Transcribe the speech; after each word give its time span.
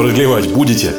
Продлевать 0.00 0.48
будете? 0.48 0.94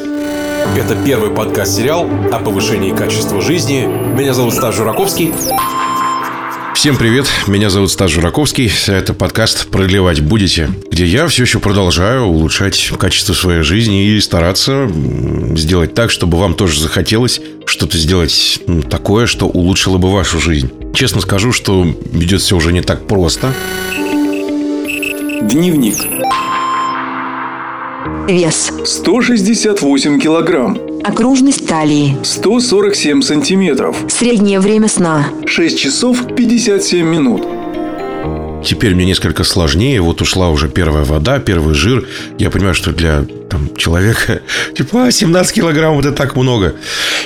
Это 0.76 0.94
первый 1.04 1.30
подкаст-сериал 1.32 2.08
о 2.30 2.38
повышении 2.38 2.94
качества 2.94 3.40
жизни. 3.42 3.84
Меня 3.84 4.32
зовут 4.32 4.54
Стас 4.54 4.76
Жураковский. 4.76 5.32
Всем 6.76 6.96
привет, 6.96 7.26
меня 7.48 7.68
зовут 7.68 7.90
Стас 7.90 8.12
Жураковский. 8.12 8.70
Это 8.86 9.12
подкаст 9.12 9.66
«Продлевать 9.66 10.20
будете», 10.20 10.70
где 10.88 11.04
я 11.04 11.26
все 11.26 11.42
еще 11.42 11.58
продолжаю 11.58 12.26
улучшать 12.26 12.92
качество 12.96 13.34
своей 13.34 13.62
жизни 13.62 14.06
и 14.06 14.20
стараться 14.20 14.88
сделать 15.56 15.94
так, 15.94 16.12
чтобы 16.12 16.38
вам 16.38 16.54
тоже 16.54 16.80
захотелось 16.80 17.40
что-то 17.66 17.98
сделать 17.98 18.60
такое, 18.88 19.26
что 19.26 19.48
улучшило 19.48 19.98
бы 19.98 20.12
вашу 20.12 20.38
жизнь. 20.38 20.70
Честно 20.94 21.20
скажу, 21.22 21.50
что 21.50 21.84
ведет 22.12 22.40
все 22.40 22.56
уже 22.56 22.72
не 22.72 22.82
так 22.82 23.08
просто. 23.08 23.52
Дневник. 25.42 25.96
Вес. 28.28 28.72
168 28.84 30.20
килограмм. 30.20 30.78
Окружность 31.02 31.66
талии. 31.66 32.16
147 32.22 33.20
сантиметров. 33.20 33.96
Среднее 34.08 34.60
время 34.60 34.88
сна. 34.88 35.26
6 35.44 35.78
часов 35.78 36.34
57 36.36 37.04
минут. 37.04 37.42
Теперь 38.64 38.94
мне 38.94 39.06
несколько 39.06 39.42
сложнее. 39.42 40.00
Вот 40.00 40.22
ушла 40.22 40.50
уже 40.50 40.68
первая 40.68 41.04
вода, 41.04 41.40
первый 41.40 41.74
жир. 41.74 42.06
Я 42.38 42.50
понимаю, 42.50 42.74
что 42.74 42.92
для 42.92 43.24
там, 43.50 43.74
человека 43.76 44.40
типа 44.76 45.10
17 45.10 45.54
килограмм 45.54 45.98
это 45.98 46.12
так 46.12 46.36
много. 46.36 46.76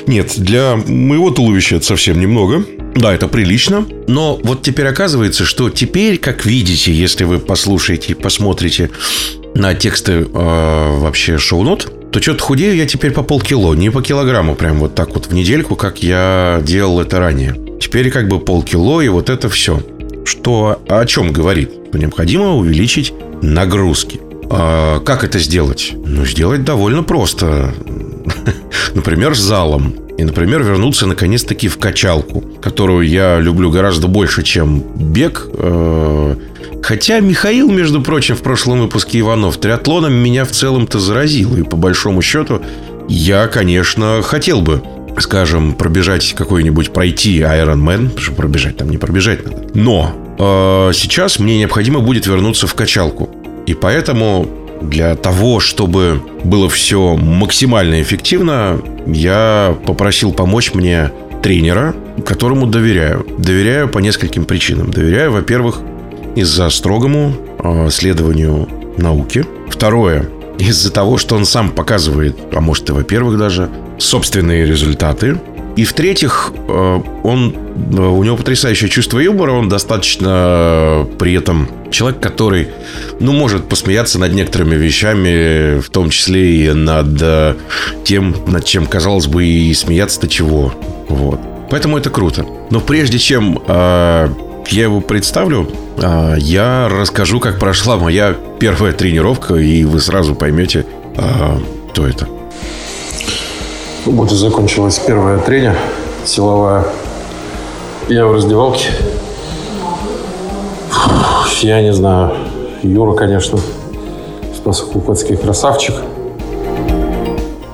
Нет, 0.06 0.32
для 0.38 0.76
моего 0.76 1.30
туловища 1.30 1.76
это 1.76 1.84
совсем 1.84 2.18
немного. 2.18 2.65
Да, 2.95 3.15
это 3.15 3.28
прилично. 3.28 3.87
Но 4.09 4.40
вот 4.42 4.62
теперь 4.62 4.87
оказывается, 4.87 5.45
что 5.45 5.68
теперь, 5.68 6.16
как 6.16 6.46
видите, 6.46 6.90
если 6.90 7.24
вы 7.24 7.38
послушаете 7.38 8.12
и 8.12 8.15
посмотрите 8.15 8.90
на 9.56 9.74
тексты 9.74 10.12
э, 10.12 10.98
вообще 10.98 11.38
шоу-нот, 11.38 11.91
то 12.12 12.20
что-то 12.20 12.42
худею 12.42 12.77
я 12.77 12.87
теперь 12.87 13.12
по 13.12 13.23
полкило, 13.23 13.74
не 13.74 13.91
по 13.91 14.02
килограмму, 14.02 14.55
прям 14.55 14.79
вот 14.79 14.95
так 14.95 15.15
вот 15.15 15.26
в 15.26 15.35
недельку, 15.35 15.76
как 15.76 16.02
я 16.02 16.60
делал 16.62 17.01
это 17.01 17.18
ранее. 17.18 17.57
Теперь 17.80 18.10
как 18.10 18.29
бы 18.29 18.38
полкило, 18.38 19.01
и 19.01 19.09
вот 19.09 19.30
это 19.30 19.49
все. 19.49 19.82
Что 20.24 20.82
о 20.88 21.04
чем 21.07 21.32
говорит? 21.32 21.71
Необходимо 21.93 22.54
увеличить 22.54 23.12
нагрузки. 23.43 24.21
А 24.49 25.01
как 25.01 25.24
это 25.24 25.38
сделать? 25.38 25.93
Ну, 25.95 26.24
сделать 26.24 26.65
довольно 26.65 27.02
просто. 27.02 27.74
Например, 28.95 29.34
с 29.34 29.40
залом. 29.40 29.95
И, 30.18 30.24
например, 30.24 30.62
вернуться 30.62 31.07
наконец-таки 31.07 31.68
в 31.68 31.77
качалку, 31.77 32.40
которую 32.62 33.07
я 33.07 33.38
люблю 33.38 33.71
гораздо 33.71 34.09
больше, 34.09 34.43
чем 34.43 34.82
бег. 34.96 35.46
Э, 35.52 36.37
хотя 36.87 37.18
Михаил, 37.18 37.68
между 37.68 38.01
прочим, 38.01 38.37
в 38.37 38.42
прошлом 38.42 38.80
выпуске 38.80 39.18
Иванов 39.18 39.56
триатлоном 39.56 40.12
меня 40.12 40.45
в 40.45 40.52
целом-то 40.52 41.01
заразил. 41.01 41.56
И 41.56 41.62
по 41.65 41.76
большому 41.76 42.23
счету 42.23 42.62
я, 43.09 43.48
конечно, 43.48 44.23
хотел 44.23 44.60
бы 44.60 44.82
скажем, 45.18 45.73
пробежать 45.73 46.34
какой-нибудь, 46.34 46.93
пройти 46.93 47.40
Iron 47.40 47.82
Man, 47.82 48.09
потому 48.09 48.20
что 48.20 48.32
пробежать 48.32 48.76
там 48.76 48.90
не 48.90 48.98
пробежать 48.98 49.45
надо. 49.46 49.62
Но 49.73 50.12
э, 50.38 50.93
сейчас 50.95 51.38
мне 51.38 51.59
необходимо 51.59 52.01
будет 52.01 52.26
вернуться 52.26 52.66
в 52.66 52.74
качалку. 52.74 53.30
И 53.66 53.73
поэтому 53.73 54.46
для 54.82 55.16
того, 55.16 55.59
чтобы 55.59 56.23
было 56.45 56.68
все 56.68 57.16
максимально 57.16 58.02
эффективно, 58.02 58.78
я 59.06 59.74
попросил 59.87 60.32
помочь 60.32 60.74
мне 60.74 61.10
тренера, 61.43 61.95
которому 62.26 62.66
доверяю. 62.66 63.26
Доверяю 63.38 63.88
по 63.88 64.00
нескольким 64.00 64.44
причинам. 64.44 64.91
Доверяю, 64.91 65.32
во-первых, 65.32 65.81
из-за 66.37 66.70
строгому 66.70 67.32
э, 67.59 67.88
следованию 67.91 68.69
науке. 68.98 69.44
Второе, 69.69 70.28
из-за 70.59 70.93
того, 70.93 71.19
что 71.19 71.34
он 71.34 71.44
сам 71.44 71.70
показывает, 71.70 72.37
а 72.53 72.60
может 72.60 72.88
и 72.88 72.93
во-первых 72.93 73.38
даже, 73.38 73.69
собственные 73.98 74.66
результаты. 74.66 75.41
И 75.76 75.84
в-третьих, 75.84 76.53
э, 76.69 77.00
он, 77.25 77.54
э, 77.93 78.00
у 78.00 78.22
него 78.22 78.37
потрясающее 78.37 78.88
чувство 78.88 79.19
юмора, 79.19 79.53
он 79.53 79.69
достаточно 79.69 81.06
при 81.19 81.34
этом 81.34 81.69
человек, 81.91 82.21
который, 82.21 82.69
ну, 83.19 83.32
может 83.32 83.69
посмеяться 83.69 84.19
над 84.19 84.32
некоторыми 84.32 84.75
вещами, 84.75 85.81
в 85.81 85.88
том 85.91 86.11
числе 86.11 86.66
и 86.66 86.72
над 86.72 87.56
тем, 88.05 88.37
над 88.47 88.65
чем, 88.65 88.87
казалось 88.87 89.27
бы, 89.27 89.44
и 89.44 89.72
смеяться-то 89.75 90.28
чего. 90.28 90.72
Вот. 91.09 91.41
Поэтому 91.71 91.99
это 91.99 92.11
круто. 92.11 92.47
Но 92.71 92.81
прежде 92.81 93.19
чем 93.19 93.61
э, 93.66 94.28
я 94.69 94.84
его 94.84 95.00
представлю, 95.00 95.69
э, 95.99 96.34
я 96.38 96.88
расскажу, 96.88 97.41
как 97.41 97.59
прошла 97.59 97.97
моя 97.97 98.34
первая 98.59 98.93
тренировка, 98.93 99.54
и 99.54 99.84
вы 99.84 100.00
сразу 100.00 100.34
поймете, 100.34 100.87
э, 101.16 101.22
кто 101.91 102.06
это. 102.06 102.27
Вот 104.05 104.31
и 104.31 104.34
закончилась 104.37 104.99
первая 104.99 105.38
тренер 105.38 105.76
силовая. 106.25 106.84
Я 108.09 108.26
в 108.26 108.32
раздевалке. 108.32 108.91
Я 111.60 111.82
не 111.82 111.93
знаю. 111.93 112.32
Юра, 112.82 113.15
конечно, 113.15 113.59
Спасокупецкий 114.55 115.37
красавчик. 115.37 115.94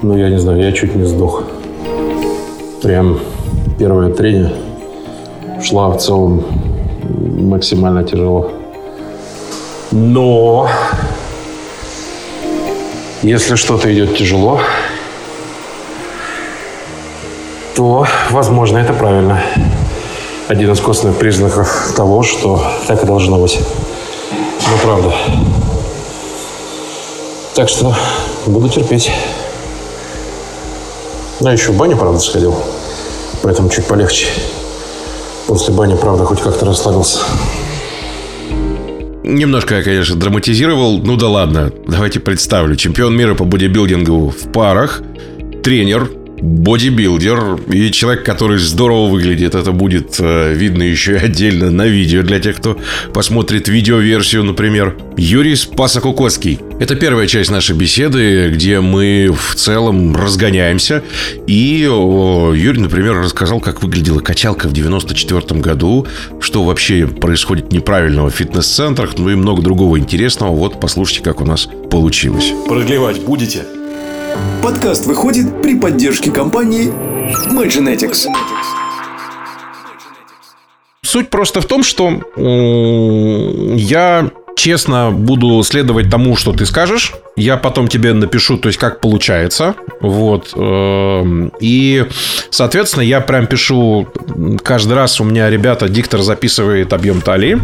Но 0.02 0.16
я 0.16 0.28
не 0.30 0.38
знаю, 0.38 0.62
я 0.62 0.72
чуть 0.72 0.94
не 0.94 1.04
сдох. 1.04 1.44
Прям 2.82 3.20
первая 3.78 4.12
тренер 4.12 4.52
шла 5.62 5.88
в 5.88 5.98
целом 5.98 6.44
максимально 7.42 8.04
тяжело. 8.04 8.50
Но 9.90 10.68
если 13.22 13.56
что-то 13.56 13.92
идет 13.92 14.16
тяжело, 14.16 14.60
то, 17.76 18.06
возможно, 18.30 18.78
это 18.78 18.92
правильно. 18.92 19.42
Один 20.48 20.72
из 20.72 20.80
костных 20.80 21.16
признаков 21.16 21.92
того, 21.96 22.22
что 22.22 22.62
так 22.86 23.02
и 23.02 23.06
должно 23.06 23.38
быть. 23.38 23.58
Ну, 24.30 24.78
правда. 24.82 25.14
Так 27.54 27.68
что 27.68 27.94
буду 28.46 28.68
терпеть. 28.68 29.10
А 31.44 31.52
еще 31.52 31.72
в 31.72 31.76
баню, 31.76 31.96
правда, 31.96 32.18
сходил. 32.18 32.54
Поэтому 33.42 33.68
чуть 33.68 33.86
полегче. 33.86 34.26
После 35.46 35.74
бани, 35.74 35.96
правда, 35.96 36.24
хоть 36.24 36.40
как-то 36.40 36.66
расслабился. 36.66 37.20
Немножко 39.24 39.76
я, 39.76 39.82
конечно, 39.82 40.16
драматизировал. 40.16 40.98
Ну 40.98 41.16
да 41.16 41.28
ладно, 41.28 41.72
давайте 41.86 42.20
представлю. 42.20 42.76
Чемпион 42.76 43.16
мира 43.16 43.34
по 43.34 43.44
бодибилдингу 43.44 44.28
в 44.28 44.52
парах, 44.52 45.02
тренер, 45.62 46.10
бодибилдер 46.42 47.60
и 47.72 47.90
человек, 47.92 48.24
который 48.24 48.58
здорово 48.58 49.08
выглядит. 49.08 49.54
Это 49.54 49.70
будет 49.70 50.16
э, 50.18 50.52
видно 50.52 50.82
еще 50.82 51.16
отдельно 51.16 51.70
на 51.70 51.86
видео 51.86 52.22
для 52.22 52.40
тех, 52.40 52.56
кто 52.56 52.78
посмотрит 53.14 53.68
видеоверсию, 53.68 54.42
например. 54.42 54.96
Юрий 55.16 55.54
Спасокукоцкий. 55.54 56.58
Это 56.80 56.96
первая 56.96 57.28
часть 57.28 57.50
нашей 57.50 57.76
беседы, 57.76 58.50
где 58.50 58.80
мы 58.80 59.30
в 59.32 59.54
целом 59.54 60.16
разгоняемся. 60.16 61.04
И 61.46 61.86
Юрий, 61.86 62.80
например, 62.80 63.14
рассказал, 63.16 63.60
как 63.60 63.82
выглядела 63.82 64.20
качалка 64.20 64.68
в 64.68 64.72
94 64.72 65.60
году, 65.60 66.06
что 66.40 66.64
вообще 66.64 67.06
происходит 67.06 67.72
неправильного 67.72 68.30
в 68.30 68.34
фитнес-центрах, 68.34 69.16
ну 69.16 69.30
и 69.30 69.36
много 69.36 69.62
другого 69.62 69.98
интересного. 69.98 70.52
Вот 70.52 70.80
послушайте, 70.80 71.22
как 71.22 71.40
у 71.40 71.44
нас 71.44 71.68
получилось. 71.88 72.52
Продлевать 72.66 73.20
будете? 73.20 73.60
Подкаст 74.62 75.06
выходит 75.06 75.62
при 75.62 75.78
поддержке 75.78 76.30
компании 76.30 76.92
Magenetics. 77.50 78.26
Суть 81.02 81.30
просто 81.30 81.60
в 81.60 81.66
том, 81.66 81.82
что 81.82 82.10
я 83.76 84.30
честно 84.56 85.10
буду 85.10 85.62
следовать 85.62 86.10
тому, 86.10 86.36
что 86.36 86.52
ты 86.52 86.66
скажешь. 86.66 87.12
Я 87.36 87.56
потом 87.56 87.88
тебе 87.88 88.12
напишу, 88.12 88.58
то 88.58 88.68
есть 88.68 88.78
как 88.78 89.00
получается. 89.00 89.74
Вот. 90.00 90.52
эм, 90.54 91.52
И, 91.60 92.06
соответственно, 92.50 93.02
я 93.02 93.20
прям 93.20 93.46
пишу 93.46 94.08
каждый 94.62 94.94
раз 94.94 95.20
у 95.20 95.24
меня, 95.24 95.48
ребята, 95.48 95.88
диктор 95.88 96.20
записывает 96.20 96.92
объем 96.92 97.20
талии, 97.20 97.58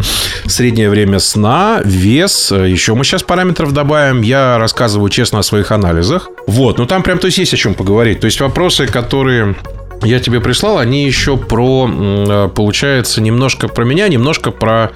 среднее 0.46 0.88
время 0.88 1.18
сна, 1.18 1.80
вес. 1.84 2.50
Еще 2.50 2.94
мы 2.94 3.04
сейчас 3.04 3.22
параметров 3.22 3.72
добавим. 3.72 4.22
Я 4.22 4.58
рассказываю 4.58 5.10
честно 5.10 5.40
о 5.40 5.42
своих 5.42 5.70
анализах. 5.70 6.28
Вот. 6.46 6.78
Ну 6.78 6.86
там 6.86 7.02
прям, 7.02 7.18
то 7.18 7.26
есть 7.26 7.38
есть 7.38 7.54
о 7.54 7.56
чем 7.56 7.74
поговорить. 7.74 8.20
То 8.20 8.26
есть 8.26 8.40
вопросы, 8.40 8.86
которые 8.86 9.54
я 10.02 10.20
тебе 10.20 10.40
прислал, 10.40 10.78
они 10.78 11.06
еще 11.06 11.36
про, 11.36 11.88
э, 11.90 12.48
получается, 12.54 13.20
немножко 13.20 13.68
про 13.68 13.84
меня, 13.84 14.08
немножко 14.08 14.50
про 14.50 14.92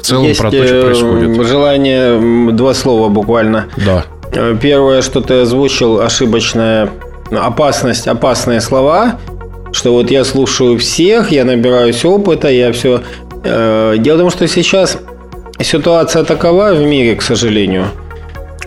в 0.00 0.02
целом 0.02 0.24
Есть 0.24 0.40
про 0.40 0.50
то, 0.50 0.64
что 0.64 0.76
э, 0.76 0.82
происходит. 0.84 1.46
желание, 1.46 2.52
два 2.52 2.74
слова 2.74 3.08
буквально. 3.08 3.66
Да. 3.76 4.04
Э, 4.32 4.56
Первое, 4.60 5.02
что 5.02 5.20
ты 5.20 5.40
озвучил, 5.40 6.00
ошибочная 6.00 6.90
ну, 7.30 7.40
опасность, 7.40 8.08
опасные 8.08 8.60
слова, 8.60 9.18
что 9.72 9.92
вот 9.92 10.10
я 10.10 10.24
слушаю 10.24 10.78
всех, 10.78 11.30
я 11.30 11.44
набираюсь 11.44 12.04
опыта, 12.04 12.48
я 12.48 12.72
все... 12.72 13.02
Дело 13.44 14.16
в 14.16 14.18
том, 14.18 14.30
что 14.30 14.48
сейчас 14.48 14.98
ситуация 15.60 16.24
такова 16.24 16.74
в 16.74 16.80
мире, 16.80 17.14
к 17.14 17.22
сожалению, 17.22 17.86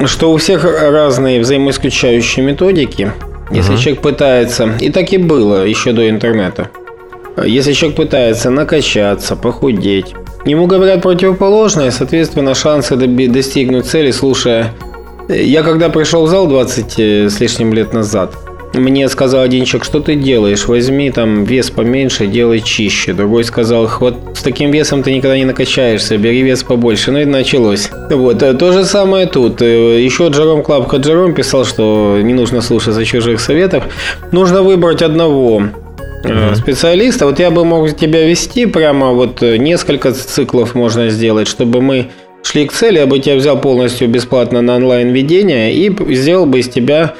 что 0.06 0.31
у 0.31 0.38
всех 0.38 0.63
разные 0.63 1.42
взаимоисключающие 1.42 2.45
методики. 2.45 3.12
Если 3.51 3.75
человек 3.75 4.01
пытается, 4.01 4.72
и 4.80 4.89
так 4.89 5.12
и 5.12 5.18
было 5.18 5.66
еще 5.66 5.92
до 5.92 6.10
интернета, 6.10 6.69
если 7.44 7.74
человек 7.74 7.98
пытается 7.98 8.50
накачаться, 8.50 9.36
похудеть, 9.36 10.13
ему 10.45 10.67
говорят 10.67 11.01
противоположное, 11.01 11.91
соответственно, 11.91 12.55
шансы 12.55 12.95
достигнуть 12.95 13.85
цели, 13.85 14.11
слушая... 14.11 14.73
Я 15.29 15.63
когда 15.63 15.89
пришел 15.89 16.25
в 16.25 16.29
зал 16.29 16.47
20 16.47 16.99
с 17.31 17.39
лишним 17.39 17.73
лет 17.73 17.93
назад, 17.93 18.33
мне 18.73 19.09
сказал 19.09 19.41
один 19.41 19.65
человек, 19.65 19.85
что 19.85 19.99
ты 19.99 20.15
делаешь? 20.15 20.65
Возьми 20.67 21.11
там 21.11 21.43
вес 21.43 21.69
поменьше, 21.69 22.27
делай 22.27 22.61
чище. 22.61 23.11
Другой 23.13 23.43
сказал, 23.43 23.89
вот 23.99 24.15
с 24.33 24.41
таким 24.41 24.71
весом 24.71 25.03
ты 25.03 25.13
никогда 25.13 25.38
не 25.38 25.45
накачаешься, 25.45 26.17
бери 26.17 26.41
вес 26.41 26.63
побольше. 26.63 27.11
Ну 27.11 27.19
и 27.19 27.25
началось. 27.25 27.89
Вот, 28.09 28.41
э, 28.41 28.53
то 28.53 28.71
же 28.71 28.85
самое 28.85 29.25
тут. 29.25 29.61
Э, 29.61 30.01
Еще 30.01 30.29
Джером 30.29 30.63
Клапка 30.63 30.88
Джером 30.88 31.33
писал, 31.33 31.65
что 31.65 32.17
не 32.21 32.33
нужно 32.33 32.61
слушаться 32.61 33.03
чужих 33.03 33.41
советов. 33.41 33.83
Нужно 34.31 34.63
выбрать 34.63 35.01
одного 35.01 35.63
э, 36.23 36.56
специалиста. 36.56 37.25
Вот 37.25 37.39
я 37.39 37.51
бы 37.51 37.65
мог 37.65 37.95
тебя 37.95 38.27
вести 38.27 38.65
прямо 38.65 39.12
вот 39.12 39.41
э, 39.44 39.57
несколько 39.57 40.12
циклов 40.12 40.75
можно 40.75 41.09
сделать, 41.09 41.47
чтобы 41.47 41.81
мы 41.81 42.07
шли 42.44 42.68
к 42.68 42.73
цели, 42.73 43.00
я 43.00 43.06
бы 43.06 43.19
тебя 43.19 43.35
взял 43.35 43.59
полностью 43.59 44.07
бесплатно 44.07 44.62
на 44.62 44.75
онлайн-ведение 44.75 45.73
и 45.73 46.13
сделал 46.13 46.45
бы 46.45 46.59
из 46.59 46.69
тебя 46.69 47.13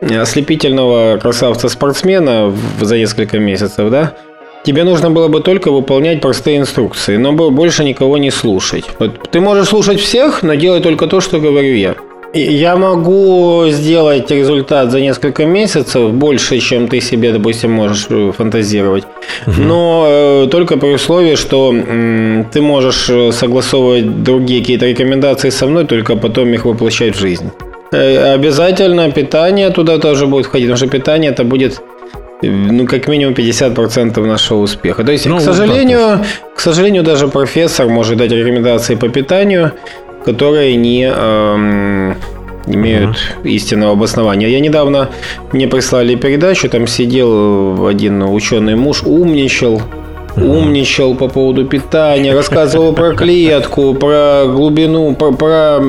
ослепительного 0.00 1.18
красавца-спортсмена 1.18 2.54
за 2.80 2.96
несколько 2.96 3.38
месяцев, 3.38 3.90
да? 3.90 4.14
Тебе 4.62 4.84
нужно 4.84 5.10
было 5.10 5.28
бы 5.28 5.40
только 5.40 5.70
выполнять 5.70 6.20
простые 6.20 6.58
инструкции, 6.58 7.16
но 7.16 7.32
больше 7.32 7.82
никого 7.82 8.18
не 8.18 8.30
слушать. 8.30 8.84
Вот 8.98 9.30
ты 9.30 9.40
можешь 9.40 9.68
слушать 9.68 10.00
всех, 10.00 10.42
но 10.42 10.54
делай 10.54 10.80
только 10.80 11.06
то, 11.06 11.20
что 11.20 11.40
говорю 11.40 11.74
я. 11.74 11.94
Я 12.32 12.76
могу 12.76 13.64
сделать 13.70 14.30
результат 14.30 14.90
за 14.92 15.00
несколько 15.00 15.44
месяцев 15.46 16.12
больше, 16.12 16.60
чем 16.60 16.86
ты 16.86 17.00
себе, 17.00 17.32
допустим, 17.32 17.72
можешь 17.72 18.06
э, 18.10 18.32
фантазировать. 18.38 19.04
Но 19.58 20.06
э, 20.08 20.48
только 20.50 20.76
при 20.76 20.94
условии, 20.94 21.34
что 21.34 21.72
м, 21.72 22.44
ты 22.52 22.60
можешь 22.62 23.10
э, 23.10 23.32
согласовывать 23.32 24.22
другие 24.22 24.60
какие-то 24.60 24.86
рекомендации 24.86 25.50
со 25.50 25.66
мной, 25.66 25.84
только 25.86 26.14
потом 26.16 26.54
их 26.54 26.64
воплощать 26.66 27.16
в 27.16 27.20
жизнь. 27.20 27.50
Э, 27.92 28.34
Обязательно 28.34 29.10
питание 29.10 29.70
туда 29.70 29.98
тоже 29.98 30.26
будет 30.26 30.46
входить, 30.46 30.68
потому 30.68 30.76
что 30.76 30.98
питание 30.98 31.32
это 31.32 31.42
будет 31.42 31.82
э, 32.42 32.46
ну, 32.48 32.86
как 32.86 33.08
минимум 33.08 33.34
50% 33.34 34.24
нашего 34.26 34.58
успеха. 34.62 35.02
То 35.02 35.10
есть, 35.12 35.26
Ну, 35.26 35.36
к 35.36 35.40
вот 35.40 35.46
так 35.46 35.54
сожалению, 35.56 36.20
к 36.54 36.60
сожалению, 36.60 37.02
даже 37.02 37.26
профессор 37.26 37.88
может 37.88 38.18
дать 38.18 38.30
рекомендации 38.30 38.94
по 38.94 39.08
питанию, 39.08 39.72
которые 40.24 40.76
не 40.76 41.04
эм, 41.04 42.16
имеют 42.66 43.16
истинного 43.44 43.92
обоснования. 43.92 44.48
Я 44.48 44.60
недавно 44.60 45.10
мне 45.52 45.68
прислали 45.68 46.14
передачу, 46.14 46.68
там 46.68 46.86
сидел 46.86 47.86
один 47.86 48.22
ученый 48.22 48.76
муж, 48.76 49.02
умничал, 49.02 49.82
умничал 50.36 51.14
по 51.14 51.28
поводу 51.28 51.64
питания, 51.64 52.34
рассказывал 52.34 52.92
про 52.92 53.14
клетку, 53.14 53.94
про 53.94 54.44
глубину, 54.46 55.14
про, 55.14 55.32
про, 55.32 55.80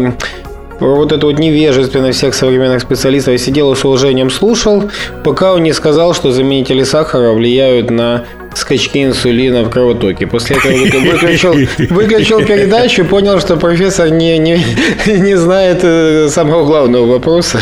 про 0.80 0.96
вот 0.96 1.12
это 1.12 1.26
вот 1.26 1.38
невежественность 1.38 2.18
всех 2.18 2.34
современных 2.34 2.82
специалистов. 2.82 3.34
Я 3.34 3.38
сидел 3.38 3.76
с 3.76 3.84
уважением 3.84 4.30
слушал, 4.30 4.84
пока 5.24 5.54
он 5.54 5.64
не 5.64 5.74
сказал, 5.74 6.14
что 6.14 6.32
заменители 6.32 6.84
сахара 6.84 7.34
влияют 7.34 7.92
на 7.92 8.26
скачки 8.56 9.04
инсулина 9.04 9.64
в 9.64 9.70
кровотоке. 9.70 10.28
После 10.28 10.58
этого 10.58 10.74
вы- 10.74 11.12
выключил, 11.12 11.54
выключил 11.90 12.46
передачу 12.46 13.04
и 13.04 13.06
понял, 13.06 13.40
что 13.40 13.58
профессор 13.58 14.10
не, 14.10 14.38
не, 14.38 14.64
не 15.06 15.36
знает 15.38 15.80
э, 15.84 16.30
самого 16.30 16.66
главного 16.66 17.06
вопроса. 17.06 17.62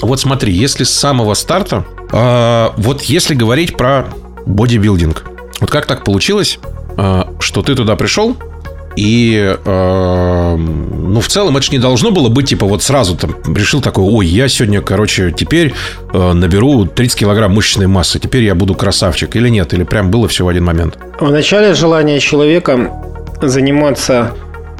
Вот 0.00 0.20
смотри, 0.20 0.52
если 0.52 0.84
с 0.84 0.90
самого 0.90 1.34
старта, 1.34 1.84
а, 2.12 2.74
вот 2.76 3.02
если 3.02 3.34
говорить 3.34 3.76
про 3.76 4.06
бодибилдинг, 4.46 5.24
вот 5.60 5.70
как 5.70 5.86
так 5.86 6.04
получилось, 6.04 6.58
а, 6.96 7.32
что 7.40 7.62
ты 7.62 7.74
туда 7.74 7.96
пришел, 7.96 8.36
и, 8.96 9.56
а, 9.64 10.56
ну, 10.56 11.20
в 11.20 11.28
целом, 11.28 11.56
это 11.56 11.66
же 11.66 11.72
не 11.72 11.78
должно 11.78 12.10
было 12.10 12.28
быть, 12.28 12.48
типа, 12.48 12.66
вот 12.66 12.82
сразу 12.82 13.16
там 13.16 13.34
решил 13.54 13.80
такой, 13.80 14.04
ой, 14.04 14.26
я 14.26 14.48
сегодня, 14.48 14.80
короче, 14.80 15.32
теперь 15.32 15.74
а, 16.12 16.32
наберу 16.32 16.86
30 16.86 17.18
килограмм 17.18 17.52
мышечной 17.52 17.86
массы, 17.86 18.18
теперь 18.18 18.44
я 18.44 18.54
буду 18.54 18.74
красавчик, 18.74 19.34
или 19.36 19.48
нет, 19.48 19.72
или 19.74 19.84
прям 19.84 20.10
было 20.10 20.28
все 20.28 20.44
в 20.44 20.48
один 20.48 20.64
момент? 20.64 20.98
Вначале 21.20 21.74
желание 21.74 22.20
человека 22.20 22.90
заниматься 23.42 24.32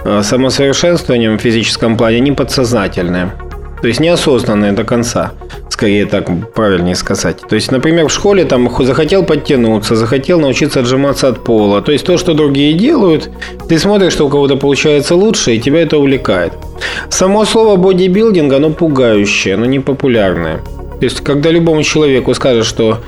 э, 0.05 0.23
самосовершенствованием 0.23 1.39
в 1.39 1.41
физическом 1.41 1.97
плане 1.97 2.21
не 2.21 2.33
подсознательное. 2.33 3.35
То 3.85 3.89
есть 3.89 4.01
неосознанное 4.01 4.73
до 4.73 4.83
конца, 4.83 5.33
скорее 5.69 6.07
так 6.07 6.31
правильнее 6.55 6.95
сказать. 6.95 7.43
То 7.47 7.55
есть, 7.55 7.71
например, 7.71 8.09
в 8.09 8.11
школе 8.11 8.47
там 8.47 8.71
захотел 8.83 9.25
подтянуться, 9.25 9.95
захотел 9.95 10.41
научиться 10.41 10.81
отжиматься 10.81 11.29
от 11.29 11.45
пола. 11.45 11.83
То 11.83 11.93
есть 11.93 12.07
то, 12.07 12.17
что 12.17 12.33
другие 12.33 12.73
делают, 12.73 13.29
ты 13.69 13.79
смотришь, 13.79 14.15
что 14.15 14.27
у 14.27 14.31
кого-то 14.31 14.57
получается 14.57 15.15
лучше, 15.17 15.55
и 15.55 15.61
тебя 15.61 15.83
это 15.83 15.99
увлекает. 15.99 16.55
Само 17.11 17.45
слово 17.45 17.77
бодибилдинг, 17.77 18.55
оно 18.55 18.71
пугающее, 18.71 19.53
оно 19.53 19.67
не 19.67 19.81
популярное. 19.81 20.63
То 20.99 21.05
есть, 21.05 21.21
когда 21.21 21.51
любому 21.51 21.83
человеку 21.83 22.33
скажешь, 22.33 22.65
что 22.65 23.01